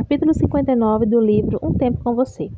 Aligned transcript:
Capítulo 0.00 0.32
59 0.32 1.04
do 1.04 1.20
livro 1.20 1.58
Um 1.62 1.74
Tempo 1.74 2.02
com 2.02 2.14
Você. 2.14 2.50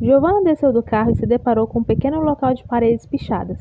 Giovanna 0.00 0.42
desceu 0.42 0.72
do 0.72 0.82
carro 0.82 1.10
e 1.10 1.14
se 1.14 1.26
deparou 1.26 1.66
com 1.66 1.80
um 1.80 1.84
pequeno 1.84 2.22
local 2.22 2.54
de 2.54 2.64
paredes 2.64 3.04
pichadas. 3.04 3.58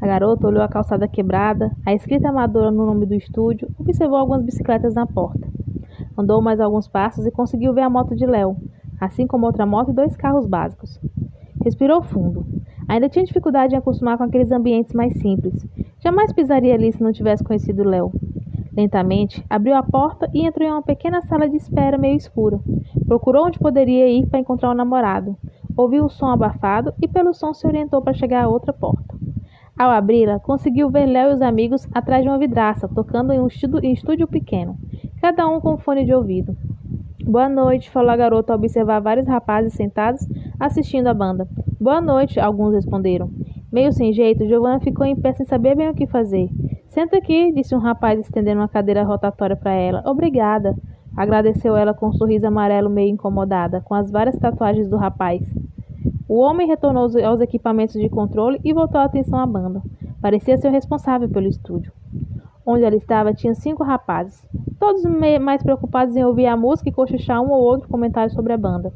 A 0.00 0.06
garota 0.06 0.46
olhou 0.46 0.62
a 0.62 0.68
calçada 0.68 1.08
quebrada, 1.08 1.72
a 1.84 1.92
escrita 1.92 2.28
amadora 2.28 2.70
no 2.70 2.86
nome 2.86 3.04
do 3.04 3.16
estúdio, 3.16 3.68
observou 3.76 4.16
algumas 4.16 4.44
bicicletas 4.44 4.94
na 4.94 5.04
porta. 5.04 5.44
Andou 6.16 6.40
mais 6.40 6.60
alguns 6.60 6.86
passos 6.86 7.26
e 7.26 7.32
conseguiu 7.32 7.74
ver 7.74 7.80
a 7.80 7.90
moto 7.90 8.14
de 8.14 8.24
Léo, 8.24 8.56
assim 9.00 9.26
como 9.26 9.44
outra 9.44 9.66
moto 9.66 9.90
e 9.90 9.94
dois 9.94 10.16
carros 10.16 10.46
básicos. 10.46 11.00
Respirou 11.64 12.00
fundo. 12.00 12.46
Ainda 12.86 13.08
tinha 13.08 13.24
dificuldade 13.24 13.74
em 13.74 13.78
acostumar 13.78 14.16
com 14.16 14.22
aqueles 14.22 14.52
ambientes 14.52 14.94
mais 14.94 15.12
simples. 15.14 15.66
Jamais 15.98 16.32
pisaria 16.32 16.74
ali 16.74 16.92
se 16.92 17.02
não 17.02 17.10
tivesse 17.10 17.42
conhecido 17.42 17.82
Léo. 17.82 18.12
Lentamente, 18.76 19.42
abriu 19.48 19.74
a 19.74 19.82
porta 19.82 20.28
e 20.34 20.46
entrou 20.46 20.68
em 20.68 20.70
uma 20.70 20.82
pequena 20.82 21.22
sala 21.22 21.48
de 21.48 21.56
espera 21.56 21.96
meio 21.96 22.16
escura. 22.16 22.60
Procurou 23.06 23.46
onde 23.46 23.58
poderia 23.58 24.06
ir 24.06 24.26
para 24.26 24.38
encontrar 24.38 24.70
o 24.70 24.74
namorado. 24.74 25.34
Ouviu 25.74 26.04
o 26.04 26.10
som 26.10 26.26
abafado 26.26 26.92
e, 27.00 27.08
pelo 27.08 27.32
som, 27.32 27.54
se 27.54 27.66
orientou 27.66 28.02
para 28.02 28.12
chegar 28.12 28.44
à 28.44 28.48
outra 28.48 28.74
porta. 28.74 29.16
Ao 29.78 29.90
abri-la, 29.90 30.38
conseguiu 30.38 30.90
ver 30.90 31.06
Léo 31.06 31.30
e 31.30 31.34
os 31.34 31.42
amigos 31.42 31.86
atrás 31.94 32.22
de 32.22 32.28
uma 32.28 32.38
vidraça, 32.38 32.88
tocando 32.88 33.32
em 33.32 33.40
um 33.40 33.46
estúdio 33.46 34.26
pequeno, 34.26 34.76
cada 35.20 35.46
um 35.48 35.60
com 35.60 35.74
um 35.74 35.78
fone 35.78 36.04
de 36.04 36.14
ouvido. 36.14 36.56
Boa 37.24 37.48
noite, 37.48 37.90
falou 37.90 38.10
a 38.10 38.16
garota 38.16 38.52
ao 38.52 38.58
observar 38.58 39.00
vários 39.00 39.26
rapazes 39.26 39.72
sentados 39.72 40.26
assistindo 40.60 41.08
a 41.08 41.14
banda. 41.14 41.48
Boa 41.80 42.00
noite, 42.00 42.40
alguns 42.40 42.74
responderam. 42.74 43.30
Meio 43.70 43.92
sem 43.92 44.12
jeito, 44.12 44.46
Giovanna 44.46 44.80
ficou 44.80 45.04
em 45.04 45.16
pé 45.16 45.32
sem 45.32 45.44
saber 45.44 45.76
bem 45.76 45.90
o 45.90 45.94
que 45.94 46.06
fazer. 46.06 46.48
Senta 46.96 47.18
aqui, 47.18 47.52
disse 47.52 47.74
um 47.74 47.78
rapaz 47.78 48.18
estendendo 48.18 48.62
uma 48.62 48.68
cadeira 48.68 49.02
rotatória 49.02 49.54
para 49.54 49.70
ela. 49.70 50.02
Obrigada. 50.06 50.74
Agradeceu 51.14 51.76
ela 51.76 51.92
com 51.92 52.08
um 52.08 52.12
sorriso 52.14 52.46
amarelo 52.46 52.88
meio 52.88 53.10
incomodada, 53.10 53.82
com 53.82 53.92
as 53.92 54.10
várias 54.10 54.38
tatuagens 54.38 54.88
do 54.88 54.96
rapaz. 54.96 55.42
O 56.26 56.40
homem 56.40 56.66
retornou 56.66 57.06
aos 57.22 57.40
equipamentos 57.42 58.00
de 58.00 58.08
controle 58.08 58.58
e 58.64 58.72
voltou 58.72 58.98
a 58.98 59.04
atenção 59.04 59.38
à 59.38 59.44
banda. 59.44 59.82
Parecia 60.22 60.56
ser 60.56 60.68
o 60.68 60.70
responsável 60.70 61.28
pelo 61.28 61.46
estúdio. 61.46 61.92
Onde 62.64 62.84
ela 62.84 62.96
estava 62.96 63.34
tinha 63.34 63.52
cinco 63.52 63.84
rapazes, 63.84 64.42
todos 64.80 65.04
mais 65.38 65.62
preocupados 65.62 66.16
em 66.16 66.24
ouvir 66.24 66.46
a 66.46 66.56
música 66.56 66.88
e 66.88 66.92
cochichar 66.92 67.42
um 67.42 67.50
ou 67.50 67.60
outro 67.60 67.90
comentário 67.90 68.32
sobre 68.32 68.54
a 68.54 68.56
banda. 68.56 68.90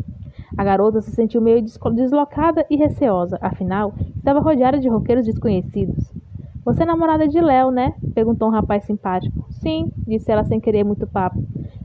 A 0.57 0.65
garota 0.65 1.03
se 1.03 1.11
sentiu 1.11 1.43
meio 1.43 1.63
deslocada 1.93 2.65
e 2.71 2.77
receosa, 2.77 3.37
afinal, 3.43 3.93
estava 4.17 4.41
rodeada 4.41 4.79
de 4.79 4.89
roqueiros 4.89 5.27
desconhecidos. 5.27 6.20
Você 6.71 6.85
é 6.85 6.87
namorada 6.87 7.27
de 7.27 7.41
Léo, 7.41 7.73
né? 7.73 7.95
perguntou 8.15 8.47
um 8.47 8.53
rapaz 8.53 8.85
simpático. 8.85 9.45
Sim, 9.51 9.91
disse 10.07 10.31
ela 10.31 10.45
sem 10.45 10.61
querer 10.61 10.85
muito 10.85 11.05
papo. 11.05 11.43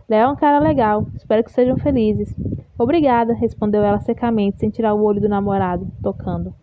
Léo 0.07 0.27
é 0.27 0.31
um 0.31 0.35
cara 0.35 0.59
legal. 0.59 1.07
Espero 1.15 1.43
que 1.43 1.51
sejam 1.51 1.75
felizes. 1.75 2.35
Obrigada, 2.77 3.33
respondeu 3.33 3.83
ela 3.83 3.99
secamente, 3.99 4.59
sem 4.59 4.69
tirar 4.69 4.93
o 4.93 5.03
olho 5.03 5.19
do 5.19 5.27
namorado, 5.27 5.87
tocando. 6.03 6.53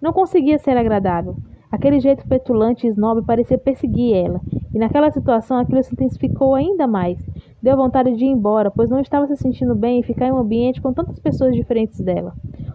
Não 0.00 0.12
conseguia 0.12 0.58
ser 0.58 0.76
agradável. 0.76 1.34
Aquele 1.72 1.98
jeito 1.98 2.24
petulante 2.24 2.86
e 2.86 2.90
snob 2.90 3.26
parecia 3.26 3.58
perseguir 3.58 4.14
ela, 4.14 4.40
e 4.72 4.78
naquela 4.78 5.10
situação 5.10 5.58
aquilo 5.58 5.82
se 5.82 5.92
intensificou 5.92 6.54
ainda 6.54 6.86
mais. 6.86 7.18
Deu 7.60 7.76
vontade 7.76 8.14
de 8.14 8.26
ir 8.26 8.28
embora, 8.28 8.70
pois 8.70 8.88
não 8.88 9.00
estava 9.00 9.26
se 9.26 9.34
sentindo 9.34 9.74
bem 9.74 9.98
em 9.98 10.04
ficar 10.04 10.28
em 10.28 10.32
um 10.32 10.38
ambiente 10.38 10.80
com 10.80 10.92
tantas 10.92 11.18
pessoas 11.18 11.52
diferentes 11.52 12.00
dela. 12.00 12.32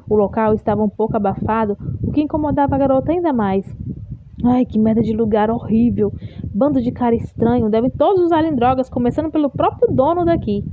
O 0.10 0.16
local 0.18 0.54
estava 0.54 0.84
um 0.84 0.90
pouco 0.90 1.16
abafado, 1.16 1.78
o 2.04 2.12
que 2.12 2.22
incomodava 2.22 2.76
a 2.76 2.78
garota 2.78 3.14
ainda 3.14 3.32
mais. 3.32 3.66
Ai, 4.44 4.66
que 4.66 4.78
merda 4.78 5.02
de 5.02 5.14
lugar 5.14 5.50
horrível. 5.50 6.12
Bando 6.54 6.82
de 6.82 6.92
cara 6.92 7.16
estranho. 7.16 7.70
Devem 7.70 7.90
todos 7.90 8.22
usarem 8.24 8.56
drogas, 8.56 8.90
começando 8.90 9.32
pelo 9.32 9.50
próprio 9.50 9.94
dono 9.94 10.26
daqui. 10.26 10.64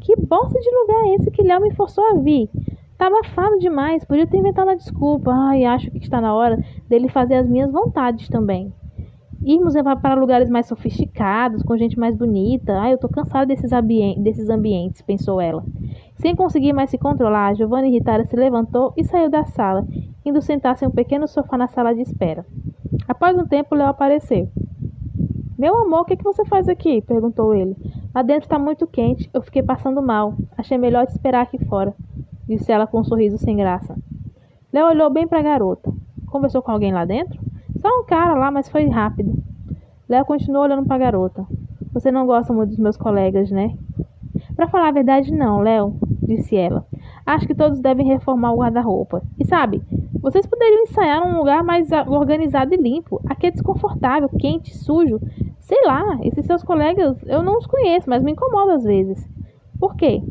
Que 0.00 0.16
bosta 0.16 0.58
de 0.58 0.70
lugar 0.70 1.04
é 1.04 1.14
esse 1.16 1.30
que 1.30 1.42
Léo 1.42 1.60
me 1.60 1.74
forçou 1.74 2.04
a 2.04 2.14
vir? 2.14 2.48
Tá 2.96 3.08
abafado 3.08 3.58
demais. 3.58 4.04
Podia 4.04 4.26
ter 4.26 4.38
inventado 4.38 4.68
uma 4.68 4.76
desculpa. 4.76 5.32
Ai, 5.32 5.64
acho 5.64 5.90
que 5.90 5.98
está 5.98 6.20
na 6.20 6.34
hora 6.34 6.58
dele 6.88 7.08
fazer 7.08 7.34
as 7.34 7.48
minhas 7.48 7.70
vontades 7.70 8.28
também. 8.28 8.72
Irmos 9.42 9.72
para 10.02 10.14
lugares 10.14 10.50
mais 10.50 10.66
sofisticados, 10.66 11.62
com 11.62 11.74
gente 11.76 11.98
mais 11.98 12.14
bonita. 12.14 12.78
Ai, 12.78 12.92
eu 12.92 12.98
tô 12.98 13.08
cansada 13.08 13.46
desses, 13.46 13.70
desses 14.18 14.50
ambientes, 14.50 15.00
pensou 15.00 15.40
ela. 15.40 15.64
Sem 16.16 16.36
conseguir 16.36 16.74
mais 16.74 16.90
se 16.90 16.98
controlar, 16.98 17.54
Giovanna 17.54 17.88
irritada 17.88 18.22
se 18.24 18.36
levantou 18.36 18.92
e 18.98 19.02
saiu 19.02 19.30
da 19.30 19.44
sala, 19.44 19.86
indo 20.26 20.42
sentar-se 20.42 20.84
em 20.84 20.88
um 20.88 20.90
pequeno 20.90 21.26
sofá 21.26 21.56
na 21.56 21.66
sala 21.66 21.94
de 21.94 22.02
espera. 22.02 22.44
Após 23.08 23.36
um 23.36 23.46
tempo, 23.46 23.74
Léo 23.74 23.88
apareceu. 23.88 24.48
Meu 25.58 25.76
amor, 25.82 26.00
o 26.00 26.04
que, 26.04 26.16
que 26.16 26.24
você 26.24 26.44
faz 26.44 26.68
aqui? 26.68 27.02
perguntou 27.02 27.54
ele. 27.54 27.76
Lá 28.14 28.22
dentro 28.22 28.44
está 28.44 28.58
muito 28.58 28.86
quente, 28.86 29.28
eu 29.32 29.42
fiquei 29.42 29.62
passando 29.62 30.02
mal. 30.02 30.34
Achei 30.56 30.78
melhor 30.78 31.06
te 31.06 31.12
esperar 31.12 31.42
aqui 31.42 31.62
fora, 31.66 31.94
disse 32.46 32.72
ela 32.72 32.86
com 32.86 33.00
um 33.00 33.04
sorriso 33.04 33.36
sem 33.38 33.56
graça. 33.56 33.94
Léo 34.72 34.86
olhou 34.86 35.10
bem 35.10 35.26
para 35.26 35.40
a 35.40 35.42
garota. 35.42 35.92
Conversou 36.26 36.62
com 36.62 36.70
alguém 36.70 36.92
lá 36.92 37.04
dentro? 37.04 37.40
Só 37.80 37.88
um 37.88 38.04
cara 38.04 38.34
lá, 38.34 38.50
mas 38.50 38.68
foi 38.68 38.88
rápido. 38.88 39.34
Léo 40.08 40.24
continuou 40.24 40.64
olhando 40.64 40.86
para 40.86 40.96
a 40.96 40.98
garota. 40.98 41.46
Você 41.92 42.10
não 42.10 42.24
gosta 42.26 42.52
muito 42.52 42.70
dos 42.70 42.78
meus 42.78 42.96
colegas, 42.96 43.50
né? 43.50 43.76
Para 44.54 44.68
falar 44.68 44.88
a 44.88 44.92
verdade, 44.92 45.32
não, 45.32 45.60
Léo, 45.60 45.94
disse 46.22 46.56
ela. 46.56 46.86
Acho 47.26 47.46
que 47.46 47.54
todos 47.54 47.80
devem 47.80 48.06
reformar 48.06 48.52
o 48.52 48.58
guarda-roupa. 48.58 49.22
E 49.38 49.44
sabe, 49.44 49.82
vocês 50.20 50.46
poderiam 50.46 50.82
ensaiar 50.82 51.26
num 51.26 51.38
lugar 51.38 51.64
mais 51.64 51.88
organizado 52.06 52.74
e 52.74 52.76
limpo. 52.76 53.20
Aqui 53.26 53.46
é 53.46 53.50
desconfortável, 53.50 54.28
quente, 54.38 54.76
sujo. 54.76 55.18
Sei 55.58 55.78
lá, 55.86 56.18
esses 56.22 56.44
seus 56.44 56.62
colegas 56.62 57.16
eu 57.26 57.42
não 57.42 57.56
os 57.58 57.66
conheço, 57.66 58.08
mas 58.08 58.22
me 58.22 58.32
incomodam 58.32 58.74
às 58.74 58.84
vezes. 58.84 59.26
Por 59.78 59.96
quê? 59.96 60.22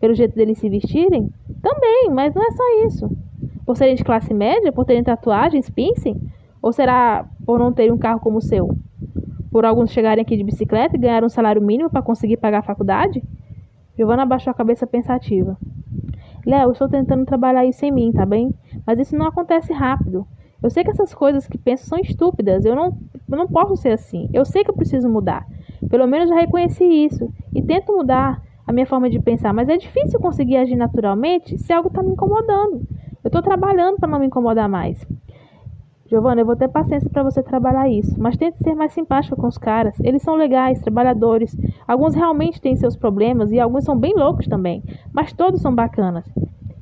Pelo 0.00 0.14
jeito 0.14 0.34
deles 0.34 0.58
se 0.58 0.68
vestirem? 0.68 1.30
Também, 1.60 2.08
mas 2.10 2.34
não 2.34 2.42
é 2.42 2.50
só 2.52 2.86
isso. 2.86 3.10
Por 3.66 3.76
serem 3.76 3.96
de 3.96 4.04
classe 4.04 4.32
média, 4.32 4.72
por 4.72 4.84
terem 4.84 5.04
tatuagens, 5.04 5.68
piercing? 5.68 6.18
Ou 6.62 6.72
será 6.72 7.28
por 7.44 7.58
não 7.58 7.72
terem 7.72 7.92
um 7.92 7.98
carro 7.98 8.20
como 8.20 8.38
o 8.38 8.42
seu? 8.42 8.68
Por 9.50 9.64
alguns 9.64 9.90
chegarem 9.90 10.22
aqui 10.22 10.36
de 10.36 10.44
bicicleta 10.44 10.96
e 10.96 10.98
ganhar 10.98 11.22
um 11.22 11.28
salário 11.28 11.60
mínimo 11.60 11.90
para 11.90 12.00
conseguir 12.00 12.38
pagar 12.38 12.60
a 12.60 12.62
faculdade? 12.62 13.22
Giovanna 13.96 14.22
abaixou 14.22 14.50
a 14.50 14.54
cabeça 14.54 14.86
pensativa. 14.86 15.58
Léo, 16.46 16.70
estou 16.70 16.88
tentando 16.88 17.26
trabalhar 17.26 17.66
isso 17.66 17.84
em 17.84 17.90
mim, 17.90 18.12
tá 18.12 18.24
bem? 18.24 18.54
Mas 18.88 18.98
isso 19.00 19.14
não 19.14 19.26
acontece 19.26 19.70
rápido. 19.70 20.26
Eu 20.62 20.70
sei 20.70 20.82
que 20.82 20.88
essas 20.90 21.12
coisas 21.12 21.46
que 21.46 21.58
penso 21.58 21.84
são 21.84 21.98
estúpidas. 21.98 22.64
Eu 22.64 22.74
não, 22.74 22.96
eu 23.30 23.36
não 23.36 23.46
posso 23.46 23.76
ser 23.76 23.90
assim. 23.90 24.30
Eu 24.32 24.46
sei 24.46 24.64
que 24.64 24.70
eu 24.70 24.74
preciso 24.74 25.10
mudar. 25.10 25.46
Pelo 25.90 26.06
menos 26.06 26.30
já 26.30 26.36
reconheci 26.36 26.84
isso. 26.84 27.30
E 27.54 27.60
tento 27.60 27.94
mudar 27.94 28.40
a 28.66 28.72
minha 28.72 28.86
forma 28.86 29.10
de 29.10 29.20
pensar. 29.20 29.52
Mas 29.52 29.68
é 29.68 29.76
difícil 29.76 30.18
conseguir 30.18 30.56
agir 30.56 30.74
naturalmente 30.74 31.58
se 31.58 31.70
algo 31.70 31.88
está 31.88 32.02
me 32.02 32.12
incomodando. 32.12 32.86
Eu 33.22 33.28
estou 33.28 33.42
trabalhando 33.42 33.98
para 33.98 34.08
não 34.08 34.20
me 34.20 34.26
incomodar 34.26 34.70
mais. 34.70 35.06
Giovanna, 36.06 36.40
eu 36.40 36.46
vou 36.46 36.56
ter 36.56 36.68
paciência 36.68 37.10
para 37.10 37.22
você 37.22 37.42
trabalhar 37.42 37.90
isso, 37.90 38.16
mas 38.18 38.38
tente 38.38 38.56
ser 38.62 38.74
mais 38.74 38.94
simpática 38.94 39.36
com 39.36 39.48
os 39.48 39.58
caras. 39.58 40.00
Eles 40.00 40.22
são 40.22 40.34
legais, 40.34 40.80
trabalhadores. 40.80 41.54
Alguns 41.86 42.14
realmente 42.14 42.58
têm 42.58 42.74
seus 42.74 42.96
problemas 42.96 43.52
e 43.52 43.60
alguns 43.60 43.84
são 43.84 43.98
bem 43.98 44.14
loucos 44.14 44.46
também, 44.46 44.82
mas 45.12 45.34
todos 45.34 45.60
são 45.60 45.74
bacanas. 45.74 46.24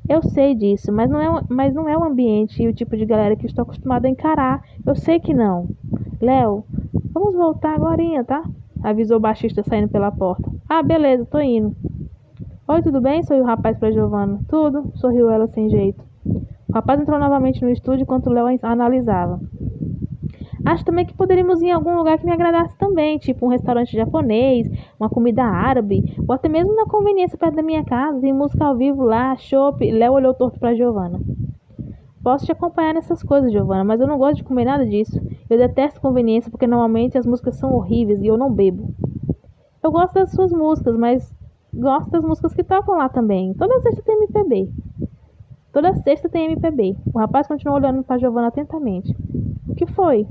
Eu 0.09 0.21
sei 0.23 0.55
disso, 0.55 0.91
mas 0.91 1.09
não 1.09 1.19
é, 1.19 1.43
mas 1.49 1.73
não 1.73 1.89
é 1.89 1.97
o 1.97 2.03
ambiente 2.03 2.63
e 2.63 2.67
o 2.67 2.73
tipo 2.73 2.95
de 2.95 3.05
galera 3.05 3.35
que 3.35 3.45
estou 3.45 3.63
acostumada 3.63 4.07
a 4.07 4.09
encarar. 4.09 4.61
Eu 4.85 4.95
sei 4.95 5.19
que 5.19 5.33
não. 5.33 5.67
Léo, 6.21 6.63
vamos 7.13 7.35
voltar 7.35 7.75
agora, 7.75 8.01
tá? 8.23 8.45
Avisou 8.81 9.17
o 9.17 9.19
baixista 9.19 9.63
saindo 9.63 9.89
pela 9.89 10.11
porta. 10.11 10.49
Ah, 10.69 10.81
beleza, 10.81 11.25
tô 11.25 11.39
indo. 11.39 11.75
Oi, 12.67 12.81
tudo 12.81 13.01
bem? 13.01 13.21
Sorriu 13.23 13.43
o 13.43 13.47
rapaz 13.47 13.77
para 13.77 13.91
Giovanna. 13.91 14.39
Tudo, 14.47 14.91
sorriu 14.95 15.29
ela 15.29 15.47
sem 15.47 15.69
jeito. 15.69 16.03
O 16.69 16.73
rapaz 16.73 16.99
entrou 16.99 17.19
novamente 17.19 17.61
no 17.61 17.69
estúdio 17.69 18.03
enquanto 18.03 18.29
Léo 18.29 18.47
analisava. 18.61 19.39
Acho 20.67 20.83
também 20.83 21.05
que 21.05 21.13
poderíamos 21.13 21.61
ir 21.61 21.67
em 21.67 21.71
algum 21.71 21.95
lugar 21.95 22.17
que 22.17 22.25
me 22.25 22.31
agradasse 22.33 22.77
também, 22.77 23.17
tipo 23.17 23.45
um 23.45 23.49
restaurante 23.49 23.95
japonês, 23.95 24.69
uma 24.99 25.09
comida 25.09 25.41
árabe, 25.41 26.03
ou 26.27 26.35
até 26.35 26.49
mesmo 26.49 26.75
na 26.75 26.85
conveniência 26.85 27.37
perto 27.37 27.55
da 27.55 27.63
minha 27.63 27.85
casa, 27.85 28.27
e 28.27 28.33
música 28.33 28.65
ao 28.65 28.75
vivo 28.75 29.01
lá, 29.01 29.33
chopp. 29.37 29.89
Léo 29.89 30.11
olhou 30.11 30.33
torto 30.33 30.59
para 30.59 30.75
Giovana. 30.75 31.21
Posso 32.21 32.45
te 32.45 32.51
acompanhar 32.51 32.93
nessas 32.93 33.23
coisas, 33.23 33.49
Giovana, 33.49 33.85
mas 33.85 34.01
eu 34.01 34.07
não 34.07 34.17
gosto 34.17 34.39
de 34.39 34.43
comer 34.43 34.65
nada 34.65 34.85
disso. 34.85 35.17
Eu 35.49 35.57
detesto 35.57 36.01
conveniência 36.01 36.51
porque 36.51 36.67
normalmente 36.67 37.17
as 37.17 37.25
músicas 37.25 37.55
são 37.55 37.73
horríveis 37.73 38.21
e 38.21 38.27
eu 38.27 38.37
não 38.37 38.51
bebo. 38.51 38.93
Eu 39.81 39.89
gosto 39.89 40.15
das 40.15 40.33
suas 40.33 40.51
músicas, 40.51 40.97
mas 40.97 41.33
gosto 41.73 42.11
das 42.11 42.25
músicas 42.25 42.53
que 42.53 42.61
tocam 42.65 42.97
lá 42.97 43.07
também. 43.07 43.53
Toda 43.53 43.79
sexta 43.79 44.01
tem 44.01 44.17
MPB. 44.17 44.69
Toda 45.71 45.93
sexta 45.93 46.27
tem 46.27 46.51
MPB. 46.51 46.97
O 47.13 47.19
rapaz 47.19 47.47
continuou 47.47 47.77
olhando 47.77 48.03
para 48.03 48.17
Giovana 48.17 48.47
atentamente. 48.47 49.15
O 49.69 49.73
que 49.73 49.85
foi? 49.85 50.27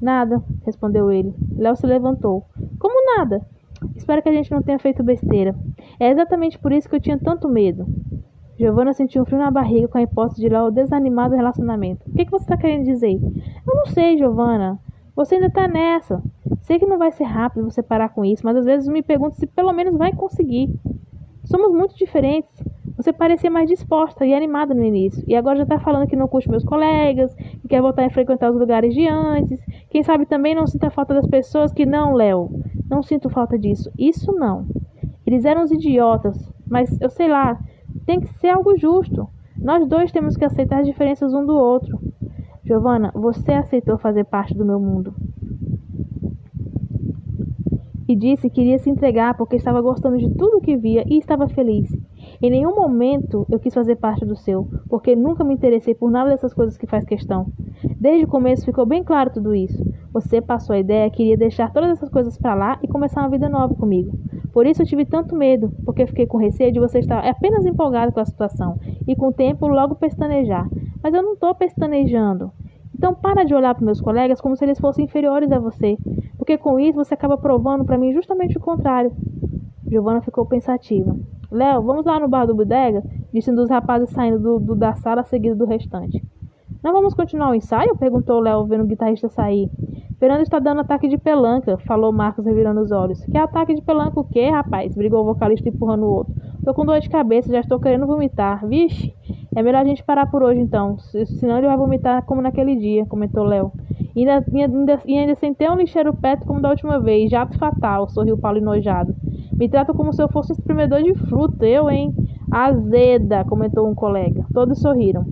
Nada, 0.00 0.42
respondeu 0.64 1.10
ele. 1.10 1.34
Léo 1.56 1.76
se 1.76 1.86
levantou. 1.86 2.44
Como 2.78 3.16
nada? 3.16 3.46
Espero 3.94 4.22
que 4.22 4.28
a 4.28 4.32
gente 4.32 4.50
não 4.50 4.62
tenha 4.62 4.78
feito 4.78 5.02
besteira. 5.02 5.54
É 5.98 6.10
exatamente 6.10 6.58
por 6.58 6.72
isso 6.72 6.88
que 6.88 6.96
eu 6.96 7.00
tinha 7.00 7.18
tanto 7.18 7.48
medo. 7.48 7.86
Giovanna 8.58 8.94
sentiu 8.94 9.22
um 9.22 9.24
frio 9.26 9.38
na 9.38 9.50
barriga 9.50 9.88
com 9.88 9.98
a 9.98 10.02
hipótese 10.02 10.40
de 10.40 10.48
Léo 10.48 10.70
desanimado 10.70 11.30
do 11.30 11.36
relacionamento. 11.36 12.08
O 12.08 12.14
que, 12.14 12.24
que 12.24 12.30
você 12.30 12.44
está 12.44 12.56
querendo 12.56 12.84
dizer? 12.84 13.12
Eu 13.12 13.74
não 13.74 13.86
sei, 13.86 14.16
Giovanna. 14.16 14.78
Você 15.14 15.34
ainda 15.34 15.48
está 15.48 15.68
nessa. 15.68 16.22
Sei 16.60 16.78
que 16.78 16.86
não 16.86 16.98
vai 16.98 17.12
ser 17.12 17.24
rápido 17.24 17.70
você 17.70 17.82
parar 17.82 18.10
com 18.10 18.24
isso, 18.24 18.42
mas 18.44 18.56
às 18.56 18.64
vezes 18.64 18.88
me 18.88 19.02
pergunto 19.02 19.36
se 19.36 19.46
pelo 19.46 19.72
menos 19.72 19.96
vai 19.96 20.12
conseguir. 20.12 20.74
Somos 21.44 21.72
muito 21.72 21.96
diferentes. 21.96 22.50
Você 23.06 23.12
parecia 23.12 23.48
mais 23.48 23.68
disposta 23.68 24.26
e 24.26 24.34
animada 24.34 24.74
no 24.74 24.82
início, 24.82 25.22
e 25.28 25.36
agora 25.36 25.58
já 25.58 25.62
está 25.62 25.78
falando 25.78 26.08
que 26.08 26.16
não 26.16 26.26
curte 26.26 26.50
meus 26.50 26.64
colegas, 26.64 27.32
que 27.36 27.68
quer 27.68 27.80
voltar 27.80 28.04
a 28.04 28.10
frequentar 28.10 28.50
os 28.50 28.58
lugares 28.58 28.92
de 28.92 29.06
antes. 29.06 29.64
Quem 29.88 30.02
sabe 30.02 30.26
também 30.26 30.56
não 30.56 30.66
sinta 30.66 30.90
falta 30.90 31.14
das 31.14 31.28
pessoas 31.28 31.72
que 31.72 31.86
não, 31.86 32.14
Léo. 32.14 32.50
Não 32.90 33.04
sinto 33.04 33.30
falta 33.30 33.56
disso. 33.56 33.92
Isso 33.96 34.32
não. 34.32 34.66
Eles 35.24 35.44
eram 35.44 35.62
os 35.62 35.70
idiotas, 35.70 36.52
mas 36.68 37.00
eu 37.00 37.08
sei 37.08 37.28
lá, 37.28 37.56
tem 38.04 38.18
que 38.18 38.26
ser 38.40 38.48
algo 38.48 38.76
justo. 38.76 39.28
Nós 39.56 39.86
dois 39.86 40.10
temos 40.10 40.36
que 40.36 40.44
aceitar 40.44 40.80
as 40.80 40.86
diferenças 40.88 41.32
um 41.32 41.46
do 41.46 41.54
outro. 41.54 42.00
Giovana, 42.64 43.12
você 43.14 43.52
aceitou 43.52 43.98
fazer 43.98 44.24
parte 44.24 44.52
do 44.52 44.64
meu 44.64 44.80
mundo. 44.80 45.14
E 48.08 48.16
disse 48.16 48.50
que 48.50 48.62
iria 48.62 48.80
se 48.80 48.90
entregar 48.90 49.36
porque 49.36 49.54
estava 49.54 49.80
gostando 49.80 50.18
de 50.18 50.28
tudo 50.34 50.60
que 50.60 50.76
via 50.76 51.04
e 51.08 51.18
estava 51.18 51.46
feliz. 51.46 51.95
Em 52.40 52.50
nenhum 52.50 52.74
momento 52.74 53.46
eu 53.50 53.58
quis 53.58 53.72
fazer 53.72 53.96
parte 53.96 54.24
do 54.24 54.36
seu, 54.36 54.68
porque 54.88 55.16
nunca 55.16 55.42
me 55.42 55.54
interessei 55.54 55.94
por 55.94 56.10
nada 56.10 56.30
dessas 56.30 56.52
coisas 56.52 56.76
que 56.76 56.86
faz 56.86 57.04
questão. 57.04 57.46
Desde 57.98 58.24
o 58.24 58.28
começo 58.28 58.64
ficou 58.64 58.84
bem 58.84 59.02
claro 59.02 59.30
tudo 59.30 59.54
isso. 59.54 59.82
Você 60.12 60.40
passou 60.40 60.74
a 60.74 60.78
ideia 60.78 61.10
que 61.10 61.22
iria 61.22 61.36
deixar 61.36 61.72
todas 61.72 61.90
essas 61.90 62.10
coisas 62.10 62.36
para 62.36 62.54
lá 62.54 62.78
e 62.82 62.88
começar 62.88 63.22
uma 63.22 63.30
vida 63.30 63.48
nova 63.48 63.74
comigo. 63.74 64.12
Por 64.52 64.66
isso 64.66 64.82
eu 64.82 64.86
tive 64.86 65.04
tanto 65.04 65.34
medo, 65.34 65.70
porque 65.84 66.06
fiquei 66.06 66.26
com 66.26 66.36
receio 66.36 66.72
de 66.72 66.80
você 66.80 66.98
estar 66.98 67.26
apenas 67.26 67.64
empolgado 67.64 68.12
com 68.12 68.20
a 68.20 68.24
situação 68.24 68.78
e 69.06 69.16
com 69.16 69.28
o 69.28 69.32
tempo 69.32 69.66
logo 69.66 69.94
pestanejar. 69.94 70.68
Mas 71.02 71.14
eu 71.14 71.22
não 71.22 71.34
estou 71.34 71.54
pestanejando. 71.54 72.50
Então 72.94 73.14
para 73.14 73.44
de 73.44 73.54
olhar 73.54 73.74
para 73.74 73.84
meus 73.84 74.00
colegas 74.00 74.40
como 74.40 74.56
se 74.56 74.64
eles 74.64 74.78
fossem 74.78 75.04
inferiores 75.04 75.52
a 75.52 75.58
você, 75.58 75.96
porque 76.36 76.58
com 76.58 76.78
isso 76.78 76.96
você 76.96 77.14
acaba 77.14 77.36
provando 77.36 77.84
para 77.84 77.98
mim 77.98 78.12
justamente 78.12 78.56
o 78.56 78.60
contrário. 78.60 79.12
Giovanna 79.88 80.20
ficou 80.20 80.44
pensativa. 80.46 81.14
Léo, 81.56 81.80
vamos 81.80 82.04
lá 82.04 82.20
no 82.20 82.28
bar 82.28 82.44
do 82.44 82.54
Bodega? 82.54 83.02
Disse 83.32 83.50
um 83.50 83.54
dos 83.54 83.70
rapazes 83.70 84.10
saindo 84.10 84.38
do, 84.38 84.60
do, 84.60 84.76
da 84.76 84.92
sala 84.94 85.22
seguido 85.22 85.56
do 85.56 85.64
restante. 85.64 86.22
Não 86.84 86.92
vamos 86.92 87.14
continuar 87.14 87.50
o 87.50 87.54
ensaio? 87.54 87.96
perguntou 87.96 88.40
Léo, 88.40 88.66
vendo 88.66 88.84
o 88.84 88.86
guitarrista 88.86 89.30
sair. 89.30 89.70
Fernando 90.18 90.42
está 90.42 90.58
dando 90.58 90.82
ataque 90.82 91.08
de 91.08 91.16
pelanca, 91.16 91.78
falou 91.78 92.12
Marcos, 92.12 92.44
revirando 92.44 92.82
os 92.82 92.92
olhos. 92.92 93.24
Que 93.24 93.38
ataque 93.38 93.74
de 93.74 93.80
pelanca 93.80 94.20
o 94.20 94.24
quê, 94.24 94.50
rapaz? 94.50 94.94
brigou 94.94 95.22
o 95.22 95.24
vocalista 95.24 95.68
empurrando 95.68 96.04
o 96.04 96.10
outro. 96.10 96.34
Tô 96.62 96.74
com 96.74 96.84
dor 96.84 97.00
de 97.00 97.08
cabeça, 97.08 97.50
já 97.50 97.60
estou 97.60 97.80
querendo 97.80 98.06
vomitar. 98.06 98.66
Vixe, 98.66 99.14
é 99.54 99.62
melhor 99.62 99.80
a 99.80 99.84
gente 99.84 100.04
parar 100.04 100.26
por 100.30 100.42
hoje 100.42 100.60
então, 100.60 100.98
senão 100.98 101.56
ele 101.56 101.66
vai 101.66 101.76
vomitar 101.78 102.22
como 102.26 102.42
naquele 102.42 102.76
dia, 102.76 103.06
comentou 103.06 103.44
Léo. 103.44 103.72
E 104.14 104.28
ainda, 104.28 104.44
ainda, 104.54 105.00
ainda 105.06 105.34
sem 105.36 105.54
ter 105.54 105.70
um 105.70 105.76
lixeiro 105.76 106.14
perto 106.14 106.46
como 106.46 106.60
da 106.60 106.68
última 106.68 107.00
vez, 107.00 107.30
jato 107.30 107.58
fatal, 107.58 108.08
sorriu 108.08 108.36
Paulo 108.36 108.58
enojado. 108.58 109.14
Me 109.58 109.68
trata 109.68 109.94
como 109.94 110.12
se 110.12 110.22
eu 110.22 110.28
fosse 110.28 110.52
um 110.52 110.56
espremedor 110.56 111.02
de 111.02 111.14
fruta, 111.14 111.66
eu, 111.66 111.88
hein? 111.90 112.14
Azeda, 112.50 113.44
comentou 113.44 113.88
um 113.88 113.94
colega. 113.94 114.44
Todos 114.52 114.80
sorriram. 114.80 115.24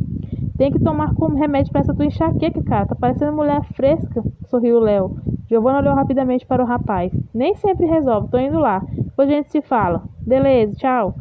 Tem 0.56 0.70
que 0.70 0.78
tomar 0.78 1.14
como 1.14 1.36
remédio 1.36 1.72
para 1.72 1.80
essa 1.80 1.94
tua 1.94 2.06
enxaqueca, 2.06 2.62
cara. 2.62 2.86
Tá 2.86 2.94
parecendo 2.94 3.32
mulher 3.32 3.62
fresca, 3.74 4.22
sorriu 4.46 4.78
Léo. 4.78 5.16
Giovanna 5.46 5.80
olhou 5.80 5.94
rapidamente 5.94 6.46
para 6.46 6.62
o 6.62 6.66
rapaz. 6.66 7.12
Nem 7.34 7.54
sempre 7.56 7.86
resolve, 7.86 8.28
tô 8.30 8.38
indo 8.38 8.58
lá. 8.58 8.82
Depois 8.96 9.28
a 9.28 9.32
gente 9.32 9.50
se 9.50 9.60
fala. 9.60 10.02
Beleza, 10.26 10.74
tchau, 10.76 11.14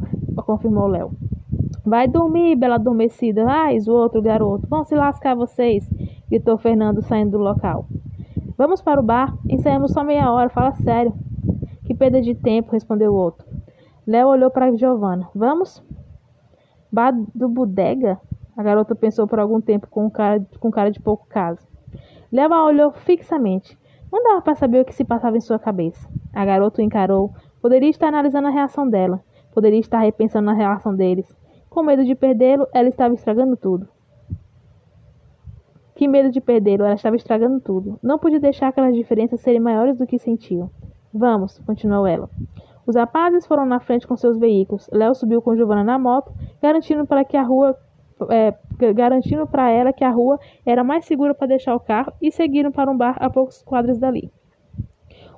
confirmou 0.46 0.86
Léo. 0.86 1.10
Vai 1.84 2.08
dormir, 2.08 2.56
bela 2.56 2.76
adormecida. 2.76 3.44
Ai, 3.46 3.76
o 3.86 3.92
outro 3.92 4.22
garoto. 4.22 4.66
Vão 4.68 4.84
se 4.84 4.94
lascar 4.94 5.34
vocês, 5.34 5.86
gritou 6.28 6.56
Fernando 6.56 7.02
saindo 7.02 7.32
do 7.32 7.38
local. 7.38 7.86
Vamos 8.56 8.80
para 8.80 9.00
o 9.00 9.04
bar. 9.04 9.36
Ensaiamos 9.48 9.92
só 9.92 10.02
meia 10.02 10.32
hora, 10.32 10.48
fala 10.48 10.72
sério. 10.72 11.12
Que 11.84 11.94
perda 11.94 12.20
de 12.20 12.34
tempo, 12.34 12.72
respondeu 12.72 13.12
o 13.12 13.16
outro. 13.16 13.46
Léo 14.06 14.28
olhou 14.28 14.50
para 14.50 14.74
Giovanna. 14.76 15.28
Vamos? 15.34 15.82
Bar 16.90 17.12
do 17.34 17.48
bodega? 17.48 18.20
A 18.56 18.62
garota 18.62 18.94
pensou 18.94 19.26
por 19.26 19.38
algum 19.38 19.60
tempo 19.60 19.88
com 19.88 20.10
cara, 20.10 20.44
com 20.60 20.70
cara 20.70 20.90
de 20.90 21.00
pouco 21.00 21.26
caso. 21.26 21.66
Léo 22.32 22.52
a 22.52 22.64
olhou 22.64 22.92
fixamente. 22.92 23.78
Não 24.12 24.22
dava 24.22 24.42
para 24.42 24.54
saber 24.54 24.80
o 24.80 24.84
que 24.84 24.94
se 24.94 25.04
passava 25.04 25.36
em 25.36 25.40
sua 25.40 25.58
cabeça. 25.58 26.08
A 26.32 26.44
garota 26.44 26.80
o 26.80 26.84
encarou. 26.84 27.32
Poderia 27.60 27.90
estar 27.90 28.08
analisando 28.08 28.48
a 28.48 28.50
reação 28.50 28.88
dela. 28.88 29.20
Poderia 29.52 29.80
estar 29.80 29.98
repensando 29.98 30.46
na 30.46 30.52
reação 30.52 30.94
deles. 30.94 31.34
Com 31.68 31.82
medo 31.82 32.04
de 32.04 32.14
perdê-lo, 32.14 32.66
ela 32.72 32.88
estava 32.88 33.14
estragando 33.14 33.56
tudo. 33.56 33.88
Que 35.96 36.08
medo 36.08 36.30
de 36.30 36.40
perdê-lo, 36.40 36.84
ela 36.84 36.94
estava 36.94 37.16
estragando 37.16 37.60
tudo. 37.60 37.98
Não 38.02 38.18
podia 38.18 38.40
deixar 38.40 38.68
aquelas 38.68 38.94
diferenças 38.94 39.40
serem 39.40 39.60
maiores 39.60 39.98
do 39.98 40.06
que 40.06 40.18
sentiam. 40.18 40.70
Vamos, 41.16 41.60
continuou 41.60 42.08
ela. 42.08 42.28
Os 42.84 42.96
rapazes 42.96 43.46
foram 43.46 43.64
na 43.64 43.78
frente 43.78 44.04
com 44.04 44.16
seus 44.16 44.36
veículos. 44.36 44.90
Léo 44.92 45.14
subiu 45.14 45.40
com 45.40 45.54
Giovanna 45.54 45.84
na 45.84 45.96
moto, 45.96 46.32
garantindo 46.60 47.06
para 47.06 47.24
que 47.24 47.36
a 47.36 47.42
rua 47.42 47.78
é, 48.30 48.52
garantindo 48.92 49.46
para 49.46 49.70
ela 49.70 49.92
que 49.92 50.02
a 50.02 50.10
rua 50.10 50.40
era 50.66 50.82
mais 50.82 51.04
segura 51.04 51.32
para 51.32 51.46
deixar 51.46 51.74
o 51.76 51.80
carro 51.80 52.12
e 52.20 52.32
seguiram 52.32 52.72
para 52.72 52.90
um 52.90 52.96
bar 52.96 53.16
a 53.20 53.30
poucos 53.30 53.62
quadros 53.62 53.96
dali. 53.96 54.28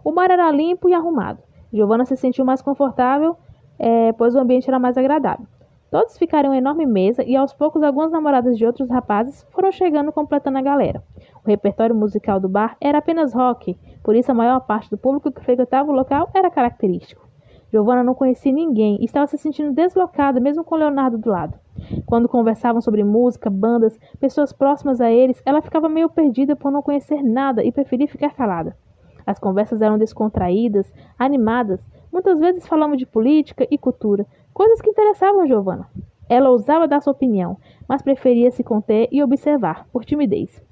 O 0.02 0.12
bar 0.12 0.31
era 0.31 0.50
limpo 0.50 0.88
e 0.88 0.94
arrumado. 0.94 1.43
Giovanna 1.70 2.06
se 2.06 2.17
sentiu 2.17 2.44
mais 2.44 2.62
confortável, 2.62 3.37
é, 3.78 4.12
pois 4.12 4.34
o 4.34 4.38
ambiente 4.38 4.69
era 4.69 4.78
mais 4.78 4.96
agradável. 4.96 5.46
Todos 5.90 6.17
ficaram 6.17 6.49
em 6.49 6.52
uma 6.52 6.58
enorme 6.58 6.87
mesa 6.87 7.23
e 7.23 7.37
aos 7.37 7.52
poucos 7.52 7.82
algumas 7.82 8.11
namoradas 8.11 8.56
de 8.56 8.64
outros 8.64 8.88
rapazes 8.88 9.46
foram 9.50 9.70
chegando 9.70 10.11
completando 10.11 10.56
a 10.56 10.62
galera. 10.62 11.02
O 11.46 11.48
repertório 11.48 11.94
musical 11.94 12.40
do 12.40 12.48
bar 12.48 12.76
era 12.81 12.98
apenas 12.98 13.32
rock, 13.32 13.78
por 14.02 14.16
isso 14.16 14.32
a 14.32 14.34
maior 14.34 14.58
parte 14.66 14.90
do 14.90 14.98
público 14.98 15.31
que 15.31 15.44
frequentava 15.44 15.88
o 15.88 15.94
local 15.94 16.28
era 16.34 16.50
característico. 16.50 17.25
Giovanna 17.70 18.02
não 18.02 18.16
conhecia 18.16 18.52
ninguém 18.52 18.98
e 19.00 19.04
estava 19.04 19.28
se 19.28 19.38
sentindo 19.38 19.72
deslocada, 19.72 20.40
mesmo 20.40 20.64
com 20.64 20.75
Leonardo 20.75 21.16
do 21.16 21.31
lado. 21.31 21.56
Quando 22.04 22.28
conversavam 22.28 22.81
sobre 22.81 23.04
música, 23.04 23.48
bandas, 23.48 23.96
pessoas 24.19 24.52
próximas 24.52 25.00
a 25.00 25.08
eles, 25.08 25.40
ela 25.46 25.62
ficava 25.62 25.88
meio 25.88 26.08
perdida 26.08 26.56
por 26.56 26.72
não 26.72 26.82
conhecer 26.82 27.22
nada 27.22 27.62
e 27.62 27.70
preferia 27.70 28.08
ficar 28.08 28.34
calada. 28.34 28.76
As 29.25 29.38
conversas 29.38 29.81
eram 29.81 29.99
descontraídas, 29.99 30.92
animadas, 31.16 31.81
muitas 32.12 32.40
vezes 32.40 32.66
falamos 32.66 32.99
de 32.99 33.06
política 33.06 33.64
e 33.70 33.78
cultura, 33.78 34.26
coisas 34.52 34.81
que 34.81 34.90
interessavam 34.90 35.46
Giovanna. 35.46 35.88
Ela 36.28 36.50
ousava 36.50 36.88
dar 36.88 37.00
sua 37.00 37.12
opinião, 37.12 37.56
mas 37.88 38.02
preferia 38.02 38.50
se 38.50 38.64
conter 38.64 39.08
e 39.12 39.23
observar, 39.23 39.87
por 39.93 40.05
timidez. 40.05 40.62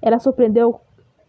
Ela 0.00 0.18
surpreendeu, 0.18 0.80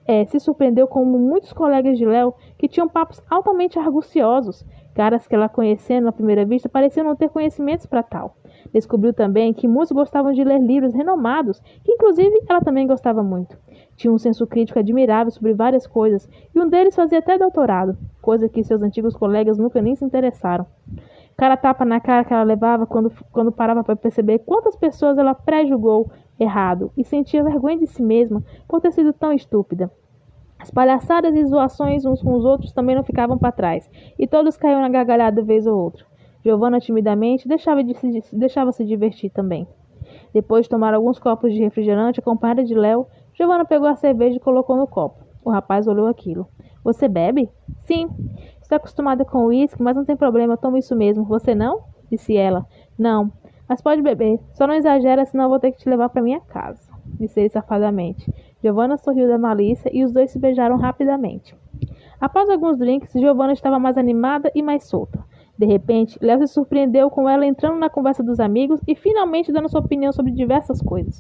é, 0.06 0.26
se 0.26 0.40
surpreendeu 0.40 0.88
com 0.88 1.04
muitos 1.04 1.52
colegas 1.52 1.98
de 1.98 2.06
Léo 2.06 2.34
que 2.58 2.68
tinham 2.68 2.88
papos 2.88 3.22
altamente 3.30 3.80
arguciosos. 3.80 4.66
Caras 4.94 5.26
que 5.26 5.34
ela 5.34 5.48
conhecendo 5.48 6.10
à 6.10 6.12
primeira 6.12 6.46
vista 6.46 6.68
pareciam 6.68 7.06
não 7.06 7.16
ter 7.16 7.30
conhecimentos 7.30 7.86
para 7.86 8.04
tal. 8.04 8.36
Descobriu 8.74 9.14
também 9.14 9.54
que 9.54 9.68
muitos 9.68 9.92
gostavam 9.92 10.32
de 10.34 10.44
ler 10.44 10.60
livros 10.60 10.94
renomados, 10.94 11.60
que 11.84 11.94
inclusive 11.94 12.42
ela 12.48 12.62
também 12.62 12.86
gostava 12.86 13.24
muito. 13.24 13.58
Tinha 13.96 14.12
um 14.12 14.18
senso 14.18 14.46
crítico 14.46 14.80
admirável 14.80 15.32
sobre 15.32 15.54
várias 15.54 15.88
coisas, 15.88 16.30
e 16.54 16.60
um 16.60 16.68
deles 16.68 16.96
fazia 16.96 17.20
até 17.20 17.38
doutorado, 17.38 17.98
coisa 18.22 18.50
que 18.50 18.64
seus 18.64 18.82
antigos 18.82 19.16
colegas 19.16 19.58
nunca 19.58 19.82
nem 19.82 19.96
se 19.96 20.04
interessaram. 20.04 20.66
Cara 21.38 21.58
tapa 21.58 21.84
na 21.86 22.00
cara 22.00 22.24
que 22.24 22.34
ela 22.34 22.44
levava 22.44 22.86
quando, 22.86 23.12
quando 23.32 23.52
parava 23.52 23.84
para 23.84 23.96
perceber 23.96 24.40
quantas 24.40 24.76
pessoas 24.76 25.18
ela 25.18 25.34
pré-julgou 25.34 26.12
errado 26.40 26.92
e 26.98 27.04
sentia 27.04 27.44
vergonha 27.44 27.78
de 27.78 27.88
si 27.88 28.02
mesma 28.02 28.44
por 28.68 28.82
ter 28.82 28.92
sido 28.92 29.14
tão 29.14 29.34
estúpida. 29.34 29.92
As 30.60 30.70
palhaçadas 30.70 31.34
e 31.36 31.44
zoações 31.46 32.06
uns 32.06 32.22
com 32.22 32.34
os 32.34 32.46
outros 32.46 32.72
também 32.72 32.96
não 32.96 33.04
ficavam 33.04 33.38
para 33.38 33.52
trás, 33.52 33.90
e 34.18 34.28
todos 34.28 34.58
caíam 34.58 34.80
na 34.80 34.90
gargalhada 34.90 35.42
vez 35.42 35.66
ou 35.66 35.76
outra. 35.76 36.06
Giovanna 36.44 36.80
timidamente 36.80 37.48
deixava, 37.48 37.84
de 37.84 37.96
se, 37.96 38.36
deixava 38.36 38.72
se 38.72 38.86
divertir 38.86 39.32
também. 39.32 39.68
Depois 40.34 40.66
de 40.66 40.70
tomar 40.70 40.94
alguns 40.94 41.20
copos 41.20 41.54
de 41.54 41.60
refrigerante 41.60 42.20
acompanhada 42.20 42.64
de 42.64 42.76
Léo, 42.76 43.08
Giovanna 43.34 43.66
pegou 43.66 43.88
a 43.88 43.96
cerveja 43.96 44.38
e 44.38 44.40
colocou 44.40 44.76
no 44.76 44.88
copo. 44.88 45.24
O 45.44 45.50
rapaz 45.50 45.88
olhou 45.88 46.08
aquilo. 46.08 46.48
Você 46.84 47.08
bebe? 47.08 47.50
Sim. 47.84 48.08
Estou 48.72 48.78
acostumada 48.78 49.26
com 49.26 49.48
uísque, 49.48 49.84
mas 49.84 49.98
não 49.98 50.06
tem 50.06 50.16
problema, 50.16 50.54
eu 50.54 50.58
tomo 50.58 50.78
isso 50.78 50.96
mesmo. 50.96 51.26
Você 51.26 51.54
não? 51.54 51.82
Disse 52.10 52.38
ela. 52.38 52.66
Não. 52.98 53.30
Mas 53.68 53.82
pode 53.82 54.02
beber. 54.02 54.40
Só 54.54 54.66
não 54.66 54.74
exagera, 54.74 55.26
senão 55.26 55.44
eu 55.44 55.50
vou 55.50 55.60
ter 55.60 55.74
que 55.74 55.80
te 55.80 55.90
levar 55.90 56.08
para 56.08 56.22
minha 56.22 56.40
casa. 56.40 56.90
Disse 57.20 57.42
ele 57.42 57.50
safadamente. 57.50 58.34
Giovanna 58.64 58.96
sorriu 58.96 59.28
da 59.28 59.38
malícia 59.38 59.92
e 59.94 60.06
os 60.06 60.14
dois 60.14 60.32
se 60.32 60.40
beijaram 60.40 60.78
rapidamente. 60.78 61.54
Após 62.18 62.50
alguns 62.50 62.78
drinks, 62.78 63.12
Giovanna 63.12 63.52
estava 63.52 63.78
mais 63.78 63.98
animada 63.98 64.50
e 64.56 64.64
mais 64.64 64.86
solta. 64.86 65.22
De 65.58 65.66
repente, 65.66 66.18
Léo 66.22 66.48
se 66.48 66.54
surpreendeu 66.54 67.10
com 67.10 67.28
ela 67.28 67.46
entrando 67.46 67.78
na 67.78 67.90
conversa 67.90 68.24
dos 68.24 68.40
amigos 68.40 68.80
e 68.88 68.96
finalmente 68.96 69.52
dando 69.52 69.68
sua 69.68 69.82
opinião 69.82 70.14
sobre 70.14 70.32
diversas 70.32 70.82
coisas. 70.82 71.20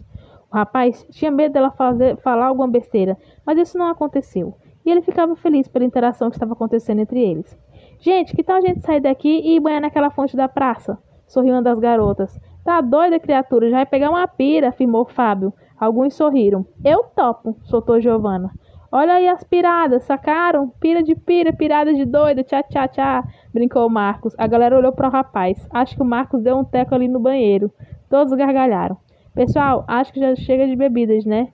O 0.49 0.55
rapaz 0.55 1.05
tinha 1.11 1.29
medo 1.29 1.51
dela 1.51 1.71
fazer, 1.71 2.15
falar 2.21 2.45
alguma 2.45 2.69
besteira, 2.69 3.17
mas 3.45 3.57
isso 3.57 3.77
não 3.77 3.87
aconteceu 3.87 4.55
e 4.85 4.91
ele 4.91 5.01
ficava 5.01 5.35
feliz 5.35 5.67
pela 5.67 5.85
interação 5.85 6.29
que 6.29 6.35
estava 6.35 6.53
acontecendo 6.53 6.99
entre 6.99 7.19
eles. 7.21 7.57
Gente, 7.99 8.35
que 8.35 8.43
tal 8.43 8.57
a 8.57 8.61
gente 8.61 8.81
sair 8.81 8.99
daqui 8.99 9.29
e 9.29 9.55
ir 9.55 9.59
banhar 9.59 9.81
naquela 9.81 10.09
fonte 10.09 10.35
da 10.35 10.47
praça? 10.47 10.97
Sorriu 11.27 11.53
uma 11.53 11.61
das 11.61 11.79
garotas. 11.79 12.39
Tá 12.63 12.81
doida, 12.81 13.19
criatura, 13.19 13.69
já 13.69 13.77
vai 13.77 13.85
pegar 13.85 14.09
uma 14.09 14.27
pira, 14.27 14.69
afirmou 14.69 15.05
Fábio. 15.05 15.53
Alguns 15.79 16.13
sorriram. 16.13 16.65
Eu 16.83 17.03
topo, 17.15 17.55
soltou 17.63 17.99
Giovanna. 18.01 18.51
Olha 18.91 19.13
aí 19.13 19.27
as 19.27 19.43
piradas, 19.43 20.03
sacaram? 20.03 20.69
Pira 20.79 21.01
de 21.01 21.15
pira, 21.15 21.53
pirada 21.53 21.93
de 21.93 22.03
doida, 22.03 22.43
tchá, 22.43 22.61
tchá, 22.61 22.87
tchá, 22.87 23.23
brincou 23.53 23.87
o 23.87 23.89
Marcos. 23.89 24.35
A 24.37 24.45
galera 24.47 24.77
olhou 24.77 24.91
para 24.91 25.07
o 25.07 25.11
rapaz. 25.11 25.65
Acho 25.71 25.95
que 25.95 26.01
o 26.01 26.05
Marcos 26.05 26.43
deu 26.43 26.57
um 26.57 26.65
teco 26.65 26.93
ali 26.93 27.07
no 27.07 27.19
banheiro. 27.19 27.71
Todos 28.09 28.33
gargalharam. 28.33 28.97
Pessoal, 29.33 29.85
acho 29.87 30.11
que 30.11 30.19
já 30.19 30.35
chega 30.35 30.67
de 30.67 30.75
bebidas, 30.75 31.23
né? 31.23 31.53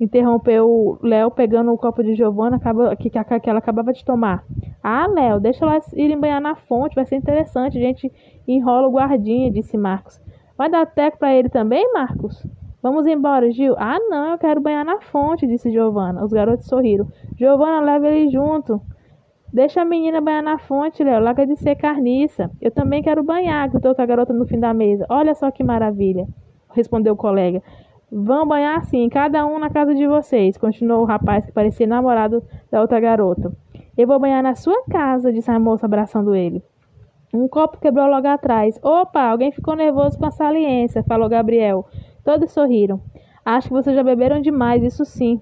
Interrompeu 0.00 0.98
Léo 1.02 1.30
pegando 1.30 1.72
o 1.72 1.78
copo 1.78 2.02
de 2.02 2.14
Giovana 2.14 2.58
que, 2.98 3.10
que, 3.10 3.50
ela 3.50 3.58
acabava 3.58 3.92
de 3.92 4.04
tomar. 4.04 4.44
Ah, 4.82 5.06
Léo, 5.06 5.38
deixa 5.40 5.64
elas 5.64 5.92
irem 5.92 6.18
banhar 6.18 6.40
na 6.40 6.56
fonte, 6.56 6.96
vai 6.96 7.06
ser 7.06 7.16
interessante. 7.16 7.78
A 7.78 7.80
gente 7.80 8.12
enrola 8.46 8.88
o 8.88 8.92
guardinha, 8.92 9.50
disse 9.50 9.76
Marcos. 9.76 10.20
Vai 10.58 10.68
dar 10.68 10.86
teco 10.86 11.18
para 11.18 11.34
ele 11.34 11.48
também, 11.48 11.92
Marcos? 11.92 12.44
Vamos 12.82 13.06
embora, 13.06 13.50
Gil. 13.50 13.74
Ah, 13.78 13.98
não, 14.10 14.32
eu 14.32 14.38
quero 14.38 14.60
banhar 14.60 14.84
na 14.84 15.00
fonte, 15.00 15.46
disse 15.46 15.70
Giovana. 15.70 16.22
Os 16.22 16.32
garotos 16.32 16.66
sorriram. 16.66 17.08
Giovana, 17.36 17.80
leva 17.80 18.08
ele 18.08 18.28
junto. 18.30 18.80
Deixa 19.50 19.82
a 19.82 19.84
menina 19.84 20.20
banhar 20.20 20.42
na 20.42 20.58
fonte, 20.58 21.02
Léo. 21.02 21.22
Larga 21.22 21.46
de 21.46 21.56
ser 21.56 21.76
carniça. 21.76 22.50
Eu 22.60 22.70
também 22.70 23.02
quero 23.02 23.22
banhar, 23.22 23.70
gritou 23.70 23.94
a 23.96 24.04
garota 24.06 24.32
no 24.32 24.44
fim 24.46 24.58
da 24.58 24.74
mesa. 24.74 25.06
Olha 25.08 25.34
só 25.34 25.50
que 25.50 25.64
maravilha, 25.64 26.26
respondeu 26.72 27.14
o 27.14 27.16
colega. 27.16 27.62
Vão 28.16 28.46
banhar 28.46 28.84
sim, 28.84 29.08
cada 29.08 29.44
um 29.44 29.58
na 29.58 29.68
casa 29.68 29.92
de 29.92 30.06
vocês, 30.06 30.56
continuou 30.56 31.02
o 31.02 31.04
rapaz 31.04 31.44
que 31.44 31.50
parecia 31.50 31.84
namorado 31.84 32.44
da 32.70 32.80
outra 32.80 33.00
garota. 33.00 33.52
Eu 33.98 34.06
vou 34.06 34.20
banhar 34.20 34.40
na 34.40 34.54
sua 34.54 34.84
casa, 34.88 35.32
disse 35.32 35.50
a 35.50 35.58
moça 35.58 35.86
abraçando 35.86 36.32
ele. 36.32 36.62
Um 37.34 37.48
copo 37.48 37.80
quebrou 37.80 38.06
logo 38.06 38.28
atrás. 38.28 38.78
Opa, 38.84 39.20
alguém 39.20 39.50
ficou 39.50 39.74
nervoso 39.74 40.16
com 40.16 40.26
a 40.26 40.30
saliência, 40.30 41.02
falou 41.02 41.28
Gabriel. 41.28 41.86
Todos 42.24 42.52
sorriram. 42.52 43.00
Acho 43.44 43.66
que 43.66 43.74
vocês 43.74 43.96
já 43.96 44.04
beberam 44.04 44.40
demais, 44.40 44.84
isso 44.84 45.04
sim, 45.04 45.40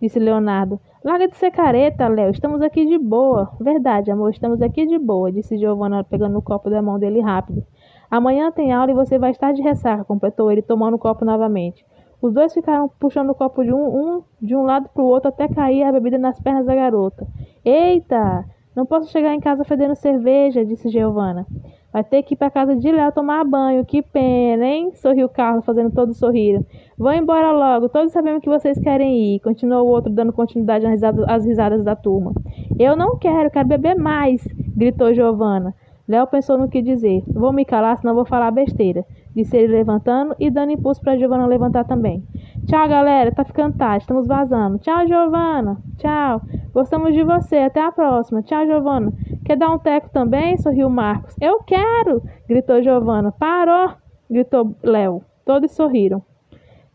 disse 0.00 0.18
Leonardo. 0.18 0.80
Larga 1.04 1.28
de 1.28 1.36
ser 1.36 1.50
careta, 1.50 2.08
Léo. 2.08 2.30
Estamos 2.30 2.62
aqui 2.62 2.86
de 2.86 2.96
boa. 2.96 3.50
Verdade, 3.60 4.10
amor, 4.10 4.30
estamos 4.30 4.62
aqui 4.62 4.86
de 4.86 4.98
boa, 4.98 5.30
disse 5.30 5.58
Giovanna, 5.58 6.02
pegando 6.02 6.38
o 6.38 6.42
copo 6.42 6.70
da 6.70 6.80
mão 6.80 6.98
dele 6.98 7.20
rápido. 7.20 7.62
Amanhã 8.10 8.50
tem 8.50 8.72
aula 8.72 8.90
e 8.90 8.94
você 8.94 9.18
vai 9.18 9.32
estar 9.32 9.52
de 9.52 9.60
ressaca, 9.60 10.02
completou 10.02 10.50
ele, 10.50 10.62
tomando 10.62 10.94
o 10.94 10.98
copo 10.98 11.22
novamente. 11.22 11.84
Os 12.20 12.32
dois 12.32 12.52
ficaram 12.54 12.90
puxando 12.98 13.30
o 13.30 13.34
copo 13.34 13.62
de 13.62 13.72
um, 13.72 14.16
um 14.16 14.22
de 14.40 14.56
um 14.56 14.62
lado 14.62 14.88
para 14.92 15.02
o 15.02 15.06
outro 15.06 15.28
até 15.28 15.48
cair 15.48 15.82
a 15.82 15.92
bebida 15.92 16.18
nas 16.18 16.40
pernas 16.40 16.66
da 16.66 16.74
garota. 16.74 17.26
Eita! 17.64 18.44
Não 18.74 18.84
posso 18.84 19.10
chegar 19.10 19.34
em 19.34 19.40
casa 19.40 19.64
fedendo 19.64 19.94
cerveja, 19.94 20.64
disse 20.64 20.90
Giovana. 20.90 21.46
Vai 21.90 22.04
ter 22.04 22.22
que 22.22 22.34
ir 22.34 22.36
para 22.36 22.50
casa 22.50 22.76
de 22.76 22.92
Léo 22.92 23.10
tomar 23.10 23.42
banho. 23.42 23.86
Que 23.86 24.02
pena, 24.02 24.66
hein? 24.66 24.92
Sorriu 24.96 25.30
Carlos, 25.30 25.64
fazendo 25.64 25.90
todos 25.90 26.18
sorrir. 26.18 26.62
Vão 26.98 27.14
embora 27.14 27.52
logo. 27.52 27.88
Todos 27.88 28.12
sabemos 28.12 28.42
que 28.42 28.50
vocês 28.50 28.78
querem 28.78 29.34
ir. 29.34 29.40
Continuou 29.40 29.86
o 29.86 29.90
outro, 29.90 30.12
dando 30.12 30.30
continuidade 30.30 30.84
às 30.84 30.92
risadas, 30.92 31.24
às 31.26 31.46
risadas 31.46 31.82
da 31.82 31.96
turma. 31.96 32.32
Eu 32.78 32.94
não 32.94 33.16
quero, 33.16 33.50
quero 33.50 33.66
beber 33.66 33.96
mais, 33.96 34.46
gritou 34.76 35.14
Giovana. 35.14 35.74
Léo 36.06 36.26
pensou 36.26 36.58
no 36.58 36.68
que 36.68 36.82
dizer. 36.82 37.24
Vou 37.26 37.50
me 37.50 37.64
calar, 37.64 37.96
senão 37.96 38.14
vou 38.14 38.26
falar 38.26 38.50
besteira 38.50 39.06
disse 39.36 39.54
ele 39.54 39.74
levantando 39.74 40.34
e 40.40 40.50
dando 40.50 40.72
impulso 40.72 40.98
para 41.02 41.18
Giovana 41.18 41.46
levantar 41.46 41.84
também. 41.84 42.24
Tchau, 42.66 42.88
galera, 42.88 43.30
tá 43.30 43.44
ficando 43.44 43.76
tarde, 43.76 44.04
estamos 44.04 44.26
vazando. 44.26 44.78
Tchau, 44.78 45.06
Giovana. 45.06 45.76
Tchau. 45.98 46.40
Gostamos 46.72 47.12
de 47.12 47.22
você. 47.22 47.58
Até 47.58 47.80
a 47.84 47.92
próxima. 47.92 48.42
Tchau, 48.42 48.66
Giovana. 48.66 49.12
Quer 49.44 49.56
dar 49.56 49.70
um 49.70 49.78
teco 49.78 50.08
também? 50.08 50.56
sorriu 50.56 50.88
Marcos. 50.88 51.36
Eu 51.38 51.62
quero! 51.62 52.22
gritou 52.48 52.82
Giovana. 52.82 53.30
Parou! 53.30 53.90
gritou 54.28 54.74
Léo. 54.82 55.22
Todos 55.44 55.70
sorriram. 55.72 56.22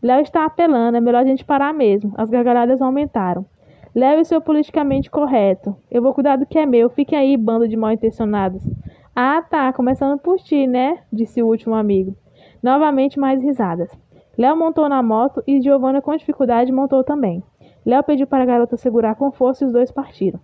Léo 0.02 0.20
está 0.20 0.44
apelando, 0.44 0.96
é 0.96 1.00
melhor 1.00 1.20
a 1.20 1.24
gente 1.24 1.44
parar 1.44 1.72
mesmo. 1.72 2.12
As 2.16 2.28
gargalhadas 2.28 2.82
aumentaram. 2.82 3.46
Léo 3.94 4.20
e 4.20 4.24
seu 4.24 4.40
politicamente 4.40 5.08
correto. 5.08 5.76
Eu 5.88 6.02
vou 6.02 6.12
cuidar 6.12 6.36
do 6.36 6.44
que 6.44 6.58
é 6.58 6.66
meu. 6.66 6.90
Fiquem 6.90 7.16
aí, 7.16 7.36
bando 7.36 7.68
de 7.68 7.76
mal 7.76 7.92
intencionados. 7.92 8.62
Ah, 9.14 9.42
tá, 9.48 9.72
começando 9.72 10.18
por 10.18 10.38
ti, 10.38 10.66
né? 10.66 10.98
disse 11.12 11.42
o 11.42 11.46
último 11.46 11.74
amigo. 11.74 12.16
Novamente 12.62 13.18
mais 13.18 13.42
risadas. 13.42 13.90
Léo 14.38 14.56
montou 14.56 14.88
na 14.88 15.02
moto 15.02 15.42
e 15.46 15.60
Giovanna 15.60 16.00
com 16.00 16.16
dificuldade 16.16 16.70
montou 16.70 17.02
também. 17.02 17.42
Léo 17.84 18.04
pediu 18.04 18.26
para 18.26 18.44
a 18.44 18.46
garota 18.46 18.76
segurar 18.76 19.16
com 19.16 19.32
força 19.32 19.64
e 19.64 19.66
os 19.66 19.72
dois 19.72 19.90
partiram. 19.90 20.38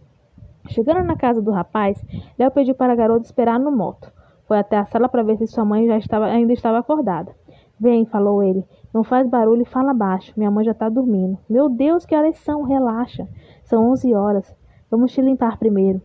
Chegando 0.68 1.04
na 1.04 1.16
casa 1.16 1.40
do 1.40 1.52
rapaz, 1.52 2.04
Léo 2.38 2.50
pediu 2.50 2.74
para 2.74 2.92
a 2.92 2.96
garota 2.96 3.24
esperar 3.24 3.60
no 3.60 3.70
moto. 3.70 4.12
Foi 4.46 4.58
até 4.58 4.76
a 4.76 4.84
sala 4.84 5.08
para 5.08 5.22
ver 5.22 5.36
se 5.36 5.46
sua 5.46 5.64
mãe 5.64 5.86
já 5.86 5.96
estava, 5.96 6.26
ainda 6.26 6.52
estava 6.52 6.78
acordada. 6.78 7.32
Vem, 7.78 8.04
falou 8.04 8.42
ele. 8.42 8.64
Não 8.92 9.04
faz 9.04 9.28
barulho 9.28 9.62
e 9.62 9.66
fala 9.66 9.94
baixo. 9.94 10.32
Minha 10.36 10.50
mãe 10.50 10.64
já 10.64 10.72
está 10.72 10.88
dormindo. 10.88 11.38
Meu 11.48 11.68
Deus, 11.68 12.04
que 12.04 12.16
horas 12.16 12.36
são? 12.38 12.64
Relaxa. 12.64 13.28
São 13.62 13.90
onze 13.90 14.12
horas. 14.12 14.52
Vamos 14.90 15.12
te 15.12 15.20
limpar 15.20 15.58
primeiro. 15.58 16.02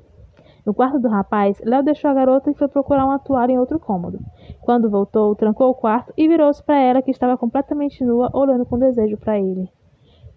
No 0.65 0.73
quarto 0.73 0.97
do 0.97 1.09
rapaz, 1.09 1.61
Léo 1.65 1.83
deixou 1.83 2.09
a 2.09 2.13
garota 2.13 2.49
e 2.49 2.53
foi 2.53 2.69
procurar 2.69 3.05
uma 3.05 3.19
toalha 3.19 3.51
em 3.51 3.59
outro 3.59 3.77
cômodo. 3.79 4.19
Quando 4.61 4.89
voltou, 4.89 5.35
trancou 5.35 5.69
o 5.69 5.75
quarto 5.75 6.13
e 6.15 6.25
virou-se 6.27 6.63
para 6.63 6.79
ela, 6.79 7.01
que 7.01 7.11
estava 7.11 7.37
completamente 7.37 8.03
nua, 8.03 8.29
olhando 8.33 8.65
com 8.65 8.79
desejo 8.79 9.17
para 9.17 9.37
ele. 9.37 9.69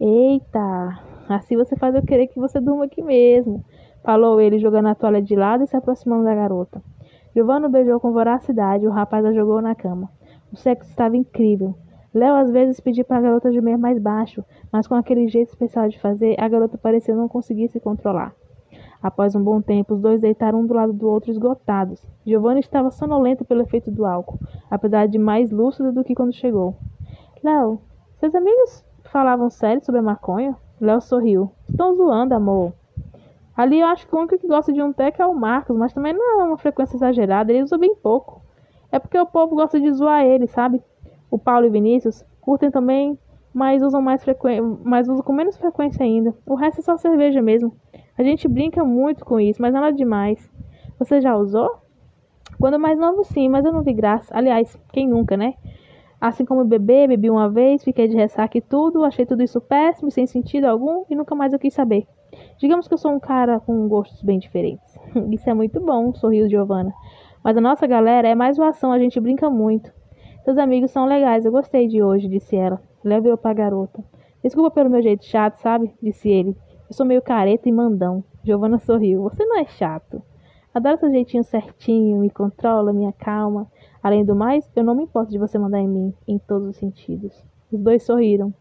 Eita, 0.01 0.99
assim 1.29 1.57
você 1.57 1.77
faz 1.77 1.95
eu 1.95 2.03
querer 2.03 2.27
que 2.27 2.41
você 2.41 2.61
durma 2.61 2.87
aqui 2.87 3.03
mesmo, 3.03 3.65
falou 4.03 4.41
ele, 4.41 4.59
jogando 4.59 4.89
a 4.89 4.95
toalha 4.97 5.23
de 5.23 5.37
lado 5.37 5.63
e 5.63 5.67
se 5.69 5.77
aproximando 5.77 6.25
da 6.25 6.35
garota. 6.35 6.83
Giovanna 7.35 7.69
beijou 7.69 8.01
com 8.01 8.13
voracidade 8.13 8.85
e 8.85 8.89
o 8.89 8.93
rapaz 8.93 9.25
a 9.25 9.33
jogou 9.33 9.63
na 9.63 9.75
cama. 9.75 10.11
O 10.53 10.57
sexo 10.57 10.91
estava 10.91 11.17
incrível. 11.17 11.75
Léo 12.13 12.35
às 12.35 12.51
vezes 12.51 12.81
pediu 12.81 13.05
para 13.05 13.19
a 13.19 13.21
garota 13.21 13.53
gemer 13.53 13.79
mais 13.79 13.99
baixo, 13.99 14.45
mas 14.73 14.89
com 14.89 14.95
aquele 14.95 15.29
jeito 15.29 15.51
especial 15.51 15.89
de 15.89 16.01
fazer, 16.01 16.35
a 16.39 16.49
garota 16.49 16.77
parecia 16.79 17.15
não 17.15 17.29
conseguir 17.29 17.69
se 17.69 17.79
controlar. 17.79 18.35
Após 19.07 19.37
um 19.37 19.41
bom 19.41 19.63
tempo, 19.63 19.95
os 19.95 20.01
dois 20.01 20.21
deitaram 20.21 20.63
um 20.63 20.67
do 20.67 20.75
lado 20.75 20.93
do 20.93 21.09
outro 21.09 21.31
esgotados. 21.31 22.05
Giovanni 22.27 22.59
estava 22.59 22.91
sonolenta 22.91 23.45
pelo 23.45 23.63
efeito 23.63 23.89
do 23.89 24.05
álcool, 24.05 24.41
apesar 24.69 25.07
de 25.07 25.17
mais 25.17 25.53
lúcida 25.53 25.93
do 25.93 26.03
que 26.03 26.13
quando 26.13 26.35
chegou. 26.35 26.75
Léo, 27.41 27.81
seus 28.19 28.35
amigos 28.35 28.85
falavam 29.05 29.49
sério 29.49 29.81
sobre 29.85 30.01
a 30.01 30.03
maconha? 30.03 30.57
Léo 30.81 31.01
sorriu. 31.01 31.53
Estão 31.69 31.95
zoando, 31.95 32.35
amor. 32.35 32.73
Ali 33.57 33.79
eu 33.79 33.87
acho 33.87 34.09
que 34.09 34.17
o 34.17 34.19
único 34.19 34.37
que 34.39 34.49
gosta 34.49 34.73
de 34.73 34.83
um 34.83 34.93
teco 34.93 35.23
é 35.23 35.27
o 35.27 35.33
Marcos, 35.33 35.77
mas 35.77 35.93
também 35.93 36.13
não 36.13 36.41
é 36.41 36.45
uma 36.45 36.59
frequência 36.59 36.97
exagerada, 36.97 37.53
ele 37.53 37.63
usa 37.63 37.79
bem 37.79 37.95
pouco. 37.95 38.43
É 38.91 38.99
porque 38.99 39.17
o 39.21 39.25
povo 39.25 39.55
gosta 39.55 39.79
de 39.79 39.93
zoar 39.93 40.25
ele, 40.25 40.49
sabe? 40.49 40.83
O 41.31 41.39
Paulo 41.39 41.65
e 41.65 41.71
Vinícius 41.71 42.25
curtem 42.41 42.73
também, 42.73 43.17
mas 43.57 43.83
usam 43.83 44.03
mais 44.03 44.23
frequência, 44.23 44.63
mas 44.85 45.09
usam 45.09 45.25
com 45.25 45.33
menos 45.33 45.57
frequência 45.57 46.05
ainda. 46.05 46.35
O 46.45 46.55
resto 46.55 46.81
é 46.81 46.83
só 46.83 46.99
cerveja 46.99 47.41
mesmo. 47.41 47.73
A 48.19 48.23
gente 48.23 48.47
brinca 48.47 48.85
muito 48.85 49.25
com 49.25 49.41
isso, 49.41 49.63
mas 49.63 49.73
nada 49.73 49.91
demais. 49.91 50.53
Você 50.99 51.23
já 51.23 51.35
usou? 51.35 51.71
Quando 52.61 52.79
mais 52.79 52.99
novo, 52.99 53.25
sim, 53.25 53.49
mas 53.49 53.65
eu 53.65 53.73
não 53.73 53.83
vi 53.83 53.95
graça. 53.95 54.31
Aliás, 54.37 54.79
quem 54.93 55.09
nunca, 55.09 55.39
né? 55.39 55.55
Assim 56.21 56.45
como 56.45 56.67
bebê, 56.67 57.07
bebi 57.07 57.31
uma 57.31 57.49
vez, 57.49 57.83
fiquei 57.83 58.07
de 58.07 58.15
ressaca 58.15 58.59
e 58.59 58.61
tudo, 58.61 59.03
achei 59.05 59.25
tudo 59.25 59.43
isso 59.43 59.59
péssimo, 59.59 60.11
sem 60.11 60.27
sentido 60.27 60.67
algum 60.67 61.07
e 61.09 61.17
nunca 61.17 61.35
mais 61.35 61.55
eu 61.55 61.59
quis 61.59 61.73
saber. 61.73 62.07
Digamos 62.59 62.87
que 62.87 62.93
eu 62.93 62.99
sou 62.99 63.11
um 63.11 63.19
cara 63.19 63.59
com 63.59 63.89
gostos 63.89 64.21
bem 64.21 64.39
diferentes. 64.39 64.99
Isso 65.33 65.49
é 65.49 65.55
muito 65.55 65.81
bom, 65.81 66.13
sorriu 66.13 66.47
Giovana. 66.47 66.93
Mas 67.43 67.57
a 67.57 67.61
nossa 67.63 67.87
galera 67.87 68.29
é 68.29 68.35
mais 68.35 68.57
zoação, 68.57 68.93
a 68.93 68.99
gente 68.99 69.19
brinca 69.19 69.49
muito. 69.49 69.91
Seus 70.45 70.59
amigos 70.59 70.91
são 70.91 71.07
legais, 71.07 71.47
eu 71.47 71.53
gostei 71.53 71.89
de 71.89 72.03
hoje, 72.03 72.29
disse 72.29 72.55
ela. 72.55 72.79
Léo 73.05 73.23
virou 73.23 73.39
pra 73.39 73.53
garota. 73.53 74.03
Desculpa 74.43 74.71
pelo 74.71 74.91
meu 74.91 75.03
jeito 75.03 75.25
chato, 75.25 75.57
sabe? 75.57 75.93
Disse 76.03 76.29
ele. 76.29 76.57
Eu 76.89 76.95
sou 76.95 77.05
meio 77.05 77.23
careta 77.23 77.69
e 77.69 77.73
mandão. 77.73 78.23
Giovana 78.45 78.79
sorriu. 78.79 79.23
Você 79.23 79.45
não 79.45 79.59
é 79.59 79.65
chato. 79.67 80.23
Adoro 80.73 80.99
seu 80.99 81.11
jeitinho 81.11 81.43
certinho, 81.43 82.21
me 82.21 82.29
controla, 82.29 82.93
me 82.93 83.07
acalma. 83.07 83.67
Além 84.03 84.25
do 84.25 84.37
mais, 84.37 84.71
eu 84.77 84.85
não 84.85 84.95
me 84.95 85.05
importo 85.05 85.33
de 85.33 85.39
você 85.39 85.59
mandar 85.59 85.81
em 85.81 85.89
mim, 85.89 86.15
em 86.29 86.39
todos 86.39 86.69
os 86.69 86.77
sentidos. 86.77 87.43
Os 87.73 87.81
dois 87.81 88.03
sorriram. 88.03 88.53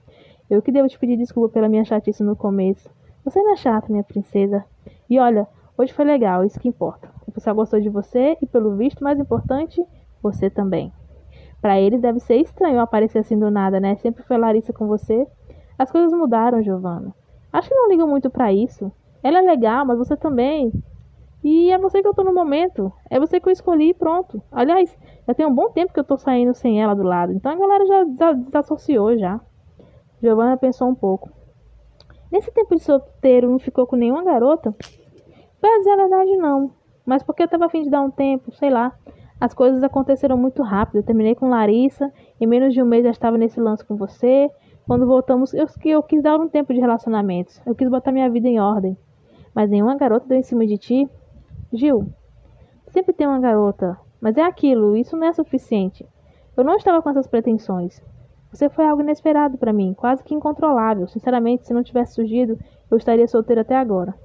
Eu 0.49 0.61
que 0.61 0.71
devo 0.71 0.87
te 0.87 0.97
pedir 0.97 1.17
desculpa 1.17 1.53
pela 1.53 1.67
minha 1.67 1.83
chatice 1.83 2.23
no 2.23 2.35
começo. 2.35 2.89
Você 3.23 3.41
não 3.41 3.53
é 3.53 3.55
chata, 3.55 3.91
minha 3.91 4.03
princesa. 4.03 4.63
E 5.09 5.19
olha, 5.19 5.47
hoje 5.77 5.91
foi 5.91 6.05
legal, 6.05 6.43
isso 6.43 6.59
que 6.59 6.69
importa. 6.69 7.09
O 7.27 7.31
pessoal 7.31 7.55
gostou 7.55 7.81
de 7.81 7.89
você 7.89 8.37
e, 8.41 8.45
pelo 8.45 8.75
visto, 8.75 9.03
mais 9.03 9.19
importante, 9.19 9.85
você 10.23 10.49
também. 10.49 10.93
Para 11.61 11.79
eles 11.79 12.01
deve 12.01 12.19
ser 12.19 12.35
estranho 12.37 12.79
aparecer 12.79 13.19
assim 13.19 13.37
do 13.37 13.49
nada, 13.49 13.79
né? 13.79 13.95
Sempre 13.95 14.23
foi 14.23 14.37
Larissa 14.37 14.71
com 14.71 14.87
você. 14.87 15.27
As 15.77 15.91
coisas 15.91 16.11
mudaram, 16.13 16.61
Giovana. 16.61 17.13
Acho 17.51 17.69
que 17.69 17.75
não 17.75 17.89
liga 17.89 18.05
muito 18.05 18.29
para 18.29 18.53
isso. 18.53 18.91
Ela 19.23 19.39
é 19.39 19.41
legal, 19.41 19.85
mas 19.85 19.97
você 19.97 20.15
também. 20.15 20.71
E 21.43 21.71
é 21.71 21.77
você 21.77 22.01
que 22.01 22.07
eu 22.07 22.13
tô 22.13 22.23
no 22.23 22.33
momento. 22.33 22.91
É 23.09 23.19
você 23.19 23.39
que 23.39 23.47
eu 23.47 23.53
escolhi 23.53 23.89
e 23.89 23.93
pronto. 23.93 24.41
Aliás, 24.51 24.95
já 25.27 25.33
tem 25.33 25.45
um 25.45 25.53
bom 25.53 25.69
tempo 25.69 25.93
que 25.93 25.99
eu 25.99 26.03
tô 26.03 26.17
saindo 26.17 26.53
sem 26.53 26.81
ela 26.81 26.95
do 26.95 27.03
lado. 27.03 27.31
Então 27.31 27.51
a 27.51 27.55
galera 27.55 27.85
já 27.85 28.33
desassociou 28.33 29.17
já. 29.17 29.39
Giovanna 30.21 30.57
pensou 30.57 30.87
um 30.87 30.95
pouco. 30.95 31.29
Nesse 32.31 32.51
tempo 32.51 32.75
de 32.75 32.81
solteiro 32.81 33.49
não 33.49 33.59
ficou 33.59 33.85
com 33.85 33.95
nenhuma 33.95 34.23
garota? 34.23 34.73
Pra 35.61 35.77
dizer 35.77 35.91
a 35.91 35.97
verdade, 35.97 36.35
não. 36.37 36.71
Mas 37.05 37.21
porque 37.21 37.43
eu 37.43 37.47
tava 37.47 37.65
afim 37.65 37.83
de 37.83 37.89
dar 37.89 38.01
um 38.01 38.11
tempo, 38.11 38.51
sei 38.55 38.69
lá. 38.69 38.93
As 39.45 39.53
coisas 39.53 39.83
aconteceram 39.83 40.35
muito 40.35 40.63
rápido. 40.63 40.95
Eu 40.95 41.03
terminei 41.03 41.35
com 41.35 41.47
Larissa. 41.47 42.11
Em 42.41 42.47
menos 42.47 42.73
de 42.73 42.81
um 42.81 42.85
mês 42.85 43.03
já 43.03 43.11
estava 43.11 43.37
nesse 43.37 43.61
lance 43.61 43.85
com 43.85 43.95
você. 43.95 44.49
Quando 44.87 45.05
voltamos, 45.05 45.53
eu, 45.53 45.67
eu 45.85 46.01
quis 46.01 46.23
dar 46.23 46.39
um 46.39 46.49
tempo 46.49 46.73
de 46.73 46.79
relacionamentos. 46.79 47.61
Eu 47.63 47.75
quis 47.75 47.87
botar 47.87 48.11
minha 48.11 48.27
vida 48.27 48.47
em 48.47 48.59
ordem. 48.59 48.97
Mas 49.53 49.69
nenhuma 49.69 49.95
garota 49.97 50.27
deu 50.27 50.39
em 50.39 50.41
cima 50.41 50.65
de 50.65 50.79
ti. 50.79 51.07
Gil, 51.71 52.07
sempre 52.87 53.13
tem 53.13 53.27
uma 53.27 53.39
garota. 53.39 53.95
Mas 54.19 54.35
é 54.35 54.41
aquilo, 54.41 54.97
isso 54.97 55.15
não 55.15 55.27
é 55.27 55.33
suficiente. 55.33 56.03
Eu 56.57 56.63
não 56.63 56.75
estava 56.75 56.99
com 57.03 57.11
essas 57.11 57.27
pretensões. 57.27 58.01
Você 58.51 58.67
foi 58.67 58.87
algo 58.87 59.03
inesperado 59.03 59.59
para 59.59 59.71
mim, 59.71 59.93
quase 59.93 60.23
que 60.23 60.33
incontrolável. 60.33 61.07
Sinceramente, 61.07 61.67
se 61.67 61.73
não 61.73 61.83
tivesse 61.83 62.15
surgido, 62.15 62.57
eu 62.89 62.97
estaria 62.97 63.27
solteiro 63.27 63.61
até 63.61 63.75
agora. 63.75 64.15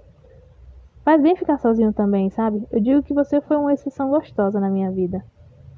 Faz 1.04 1.20
bem 1.22 1.36
ficar 1.36 1.58
sozinho 1.58 1.92
também, 1.92 2.30
sabe? 2.30 2.66
Eu 2.70 2.80
digo 2.80 3.02
que 3.02 3.14
você 3.14 3.40
foi 3.40 3.56
uma 3.56 3.72
exceção 3.72 4.10
gostosa 4.10 4.60
na 4.60 4.70
minha 4.70 4.90
vida. 4.90 5.24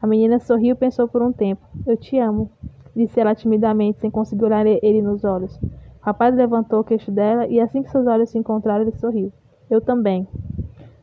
A 0.00 0.06
menina 0.06 0.38
sorriu 0.38 0.74
e 0.74 0.78
pensou 0.78 1.06
por 1.06 1.22
um 1.22 1.32
tempo. 1.32 1.62
Eu 1.86 1.96
te 1.96 2.18
amo 2.18 2.50
disse 2.94 3.20
ela 3.20 3.34
timidamente, 3.34 4.00
sem 4.00 4.10
conseguir 4.10 4.44
olhar 4.44 4.66
ele 4.66 5.02
nos 5.02 5.24
olhos. 5.24 5.56
O 5.56 6.04
rapaz 6.04 6.34
levantou 6.34 6.80
o 6.80 6.84
queixo 6.84 7.10
dela 7.10 7.46
e 7.46 7.60
assim 7.60 7.82
que 7.82 7.90
seus 7.90 8.06
olhos 8.06 8.30
se 8.30 8.38
encontraram, 8.38 8.82
ele 8.82 8.92
sorriu. 8.92 9.32
Eu 9.70 9.80
também. 9.80 10.26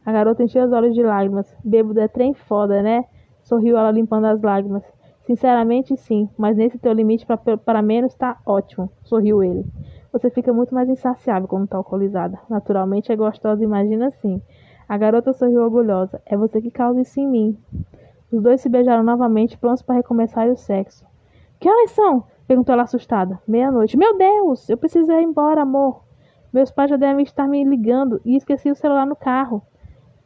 A 0.05 0.11
garota 0.11 0.43
encheu 0.43 0.65
os 0.65 0.71
olhos 0.71 0.93
de 0.93 1.01
lágrimas. 1.01 1.55
Bêbado 1.63 1.99
é 1.99 2.07
trem 2.07 2.33
foda, 2.33 2.81
né? 2.81 3.05
Sorriu 3.43 3.77
ela 3.77 3.91
limpando 3.91 4.25
as 4.25 4.41
lágrimas. 4.41 4.83
Sinceramente, 5.25 5.95
sim, 5.95 6.27
mas 6.37 6.57
nesse 6.57 6.77
teu 6.77 6.91
limite 6.91 7.25
para 7.65 7.81
menos 7.81 8.15
tá 8.15 8.37
ótimo. 8.45 8.91
Sorriu 9.03 9.43
ele. 9.43 9.65
Você 10.11 10.29
fica 10.29 10.51
muito 10.51 10.73
mais 10.73 10.89
insaciável 10.89 11.47
quando 11.47 11.67
tá 11.67 11.77
alcoolizada. 11.77 12.39
Naturalmente 12.49 13.11
é 13.11 13.15
gostosa, 13.15 13.63
imagina 13.63 14.07
assim. 14.07 14.41
A 14.87 14.97
garota 14.97 15.31
sorriu 15.33 15.61
orgulhosa. 15.61 16.19
É 16.25 16.35
você 16.35 16.59
que 16.59 16.71
causa 16.71 17.01
isso 17.01 17.19
em 17.19 17.27
mim. 17.27 17.57
Os 18.31 18.41
dois 18.41 18.59
se 18.61 18.69
beijaram 18.69 19.03
novamente, 19.03 19.57
prontos 19.57 19.83
para 19.83 19.95
recomeçar 19.95 20.47
o 20.47 20.57
sexo. 20.57 21.05
Que 21.59 21.69
horas 21.69 21.91
são? 21.91 22.23
perguntou 22.47 22.73
ela 22.73 22.83
assustada. 22.83 23.39
Meia-noite. 23.47 23.95
Meu 23.95 24.17
Deus, 24.17 24.67
eu 24.67 24.77
preciso 24.77 25.11
ir 25.11 25.21
embora, 25.21 25.61
amor. 25.61 26.01
Meus 26.51 26.71
pais 26.71 26.89
já 26.89 26.97
devem 26.97 27.23
estar 27.23 27.47
me 27.47 27.63
ligando 27.63 28.19
e 28.25 28.35
esqueci 28.35 28.71
o 28.71 28.75
celular 28.75 29.05
no 29.05 29.15
carro. 29.15 29.61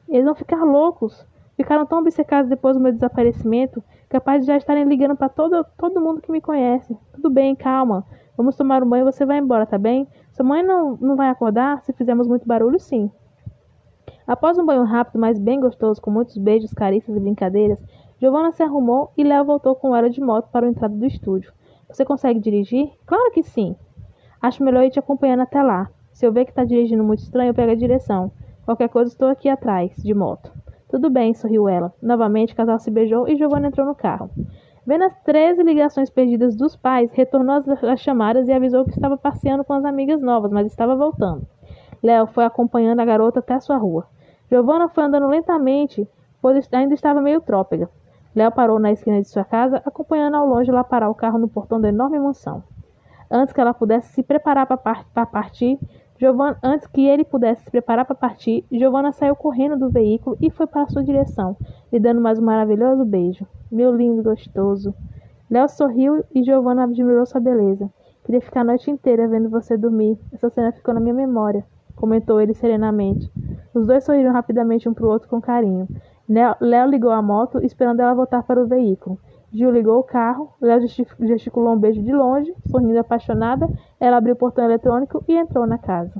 Eles 0.08 0.24
vão 0.24 0.34
ficar 0.34 0.64
loucos. 0.64 1.26
Ficaram 1.58 1.86
tão 1.86 2.00
obcecados 2.00 2.50
depois 2.50 2.76
do 2.76 2.82
meu 2.82 2.94
desaparecimento, 2.94 3.84
capazes 4.10 4.42
de 4.42 4.48
já 4.48 4.58
estarem 4.58 4.86
ligando 4.86 5.16
para 5.16 5.30
todo, 5.30 5.66
todo 5.78 6.02
mundo 6.02 6.22
que 6.22 6.32
me 6.32 6.42
conhece. 6.42 6.98
Tudo 7.14 7.30
bem, 7.30 7.56
calma. 7.56 8.06
Vamos 8.36 8.56
tomar 8.56 8.82
um 8.84 8.90
banho 8.90 9.08
e 9.08 9.12
você 9.12 9.26
vai 9.26 9.38
embora, 9.38 9.66
tá 9.66 9.78
bem? 9.78 10.08
Sua 10.32 10.44
mãe 10.44 10.64
não, 10.64 10.98
não 11.00 11.16
vai 11.16 11.30
acordar 11.30 11.82
se 11.82 11.94
fizermos 11.94 12.28
muito 12.28 12.48
barulho, 12.48 12.80
sim. 12.80 13.12
Após 14.26 14.58
um 14.58 14.66
banho 14.66 14.84
rápido, 14.84 15.20
mas 15.20 15.38
bem 15.38 15.60
gostoso, 15.60 16.02
com 16.02 16.10
muitos 16.10 16.38
beijos, 16.38 16.74
carícias 16.74 17.16
e 17.16 17.20
brincadeiras, 17.20 17.78
Giovanna 18.20 18.52
se 18.52 18.64
arrumou 18.64 19.12
e 19.18 19.24
Léo 19.24 19.44
voltou 19.44 19.76
com 19.76 19.96
ela 19.96 20.10
de 20.10 20.22
moto 20.22 20.50
para 20.50 20.66
a 20.66 20.70
entrada 20.70 20.96
do 20.96 21.06
estúdio. 21.06 21.52
Você 21.90 22.06
consegue 22.06 22.40
dirigir? 22.40 22.90
Claro 23.06 23.32
que 23.32 23.44
sim. 23.44 23.76
Acho 24.42 24.64
melhor 24.64 24.84
ir 24.84 24.92
te 24.92 25.00
acompanhando 25.00 25.42
até 25.42 25.62
lá. 25.62 25.90
Se 26.12 26.26
eu 26.26 26.32
ver 26.32 26.46
que 26.46 26.52
está 26.52 26.64
dirigindo 26.64 27.04
muito 27.04 27.20
estranho, 27.20 27.50
eu 27.50 27.54
pego 27.54 27.72
a 27.72 27.76
direção. 27.76 28.32
Qualquer 28.66 28.88
coisa, 28.88 29.12
estou 29.12 29.28
aqui 29.28 29.50
atrás, 29.50 29.96
de 29.98 30.14
moto. 30.14 30.52
Tudo 30.90 31.10
bem, 31.10 31.34
sorriu 31.34 31.68
ela. 31.68 31.94
Novamente, 32.02 32.54
o 32.54 32.56
casal 32.56 32.80
se 32.80 32.90
beijou 32.90 33.28
e 33.28 33.36
Giovanna 33.36 33.68
entrou 33.68 33.86
no 33.86 33.96
carro. 33.96 34.30
Vendo 34.86 35.04
as 35.04 35.16
13 35.24 35.64
ligações 35.64 36.10
perdidas 36.10 36.56
dos 36.56 36.76
pais, 36.76 37.12
retornou 37.14 37.64
as 37.90 38.00
chamadas 38.02 38.50
e 38.50 38.52
avisou 38.52 38.84
que 38.84 38.92
estava 38.92 39.18
passeando 39.18 39.64
com 39.64 39.74
as 39.74 39.86
amigas 39.86 40.22
novas, 40.22 40.52
mas 40.52 40.68
estava 40.68 40.96
voltando. 40.96 41.48
Léo 42.02 42.28
foi 42.28 42.44
acompanhando 42.44 43.00
a 43.00 43.06
garota 43.06 43.40
até 43.40 43.54
a 43.54 43.62
sua 43.62 43.78
rua. 43.78 44.06
Giovanna 44.50 44.90
foi 44.90 45.06
andando 45.06 45.28
lentamente, 45.28 46.06
pois 46.42 46.68
ainda 46.74 46.94
estava 46.94 47.22
meio 47.22 47.40
trôpega. 47.40 47.90
Léo 48.36 48.52
parou 48.52 48.78
na 48.78 48.92
esquina 48.92 49.22
de 49.22 49.30
sua 49.30 49.46
casa, 49.46 49.82
acompanhando 49.86 50.36
ao 50.36 50.46
longe 50.46 50.70
lá 50.70 50.84
parar 50.84 51.10
o 51.10 51.16
carro 51.16 51.40
no 51.40 51.48
portão 51.48 51.80
da 51.80 51.88
enorme 51.88 52.20
mansão. 52.20 52.62
Antes 53.32 53.54
que 53.54 53.62
ela 53.62 53.74
pudesse 53.74 54.12
se 54.14 54.22
preparar 54.22 54.68
para 54.68 55.26
partir, 55.26 55.80
Giovanna, 56.20 56.58
antes 56.64 56.88
que 56.88 57.06
ele 57.06 57.24
pudesse 57.24 57.64
se 57.64 57.72
preparar 57.72 58.06
para 58.06 58.16
partir, 58.16 58.64
Giovanna 58.72 59.12
saiu 59.12 59.36
correndo 59.36 59.78
do 59.78 59.90
veículo 59.90 60.38
e 60.42 60.50
foi 60.50 60.68
para 60.68 60.88
sua 60.88 61.04
direção, 61.04 61.58
lhe 61.92 62.00
dando 62.00 62.22
mais 62.22 62.40
um 62.40 62.44
maravilhoso 62.44 63.04
beijo. 63.04 63.46
Meu 63.72 63.96
lindo 63.96 64.24
gostoso. 64.24 64.94
Léo 65.50 65.68
sorriu 65.68 66.24
e 66.34 66.44
Giovanna 66.44 66.84
admirou 66.84 67.26
sua 67.26 67.42
beleza. 67.42 67.90
Queria 68.24 68.42
ficar 68.42 68.62
a 68.62 68.64
noite 68.64 68.90
inteira 68.90 69.28
vendo 69.28 69.50
você 69.50 69.76
dormir. 69.76 70.18
Essa 70.32 70.50
cena 70.50 70.72
ficou 70.72 70.94
na 70.94 71.00
minha 71.00 71.14
memória, 71.14 71.66
comentou 71.96 72.40
ele 72.40 72.54
serenamente. 72.54 73.30
Os 73.74 73.86
dois 73.86 74.04
sorriram 74.04 74.32
rapidamente 74.32 74.88
um 74.88 74.94
para 74.94 75.06
o 75.06 75.10
outro 75.10 75.28
com 75.28 75.42
carinho. 75.42 75.88
Léo 76.30 76.90
ligou 76.90 77.12
a 77.12 77.22
moto, 77.22 77.60
esperando 77.66 78.00
ela 78.00 78.14
voltar 78.14 78.44
para 78.44 78.64
o 78.64 78.68
veículo. 78.68 79.20
Gil 79.54 79.72
ligou 79.72 80.00
o 80.00 80.04
carro, 80.04 80.50
Léo 80.60 80.82
gesticulou 81.20 81.76
um 81.76 81.80
beijo 81.80 82.02
de 82.02 82.12
longe, 82.12 82.52
sorrindo 82.72 82.98
apaixonada. 82.98 83.70
Ela 84.00 84.18
abriu 84.18 84.34
o 84.34 84.38
portão 84.38 84.66
eletrônico 84.66 85.24
e 85.28 85.36
entrou 85.36 85.68
na 85.68 85.78
casa. 85.78 86.20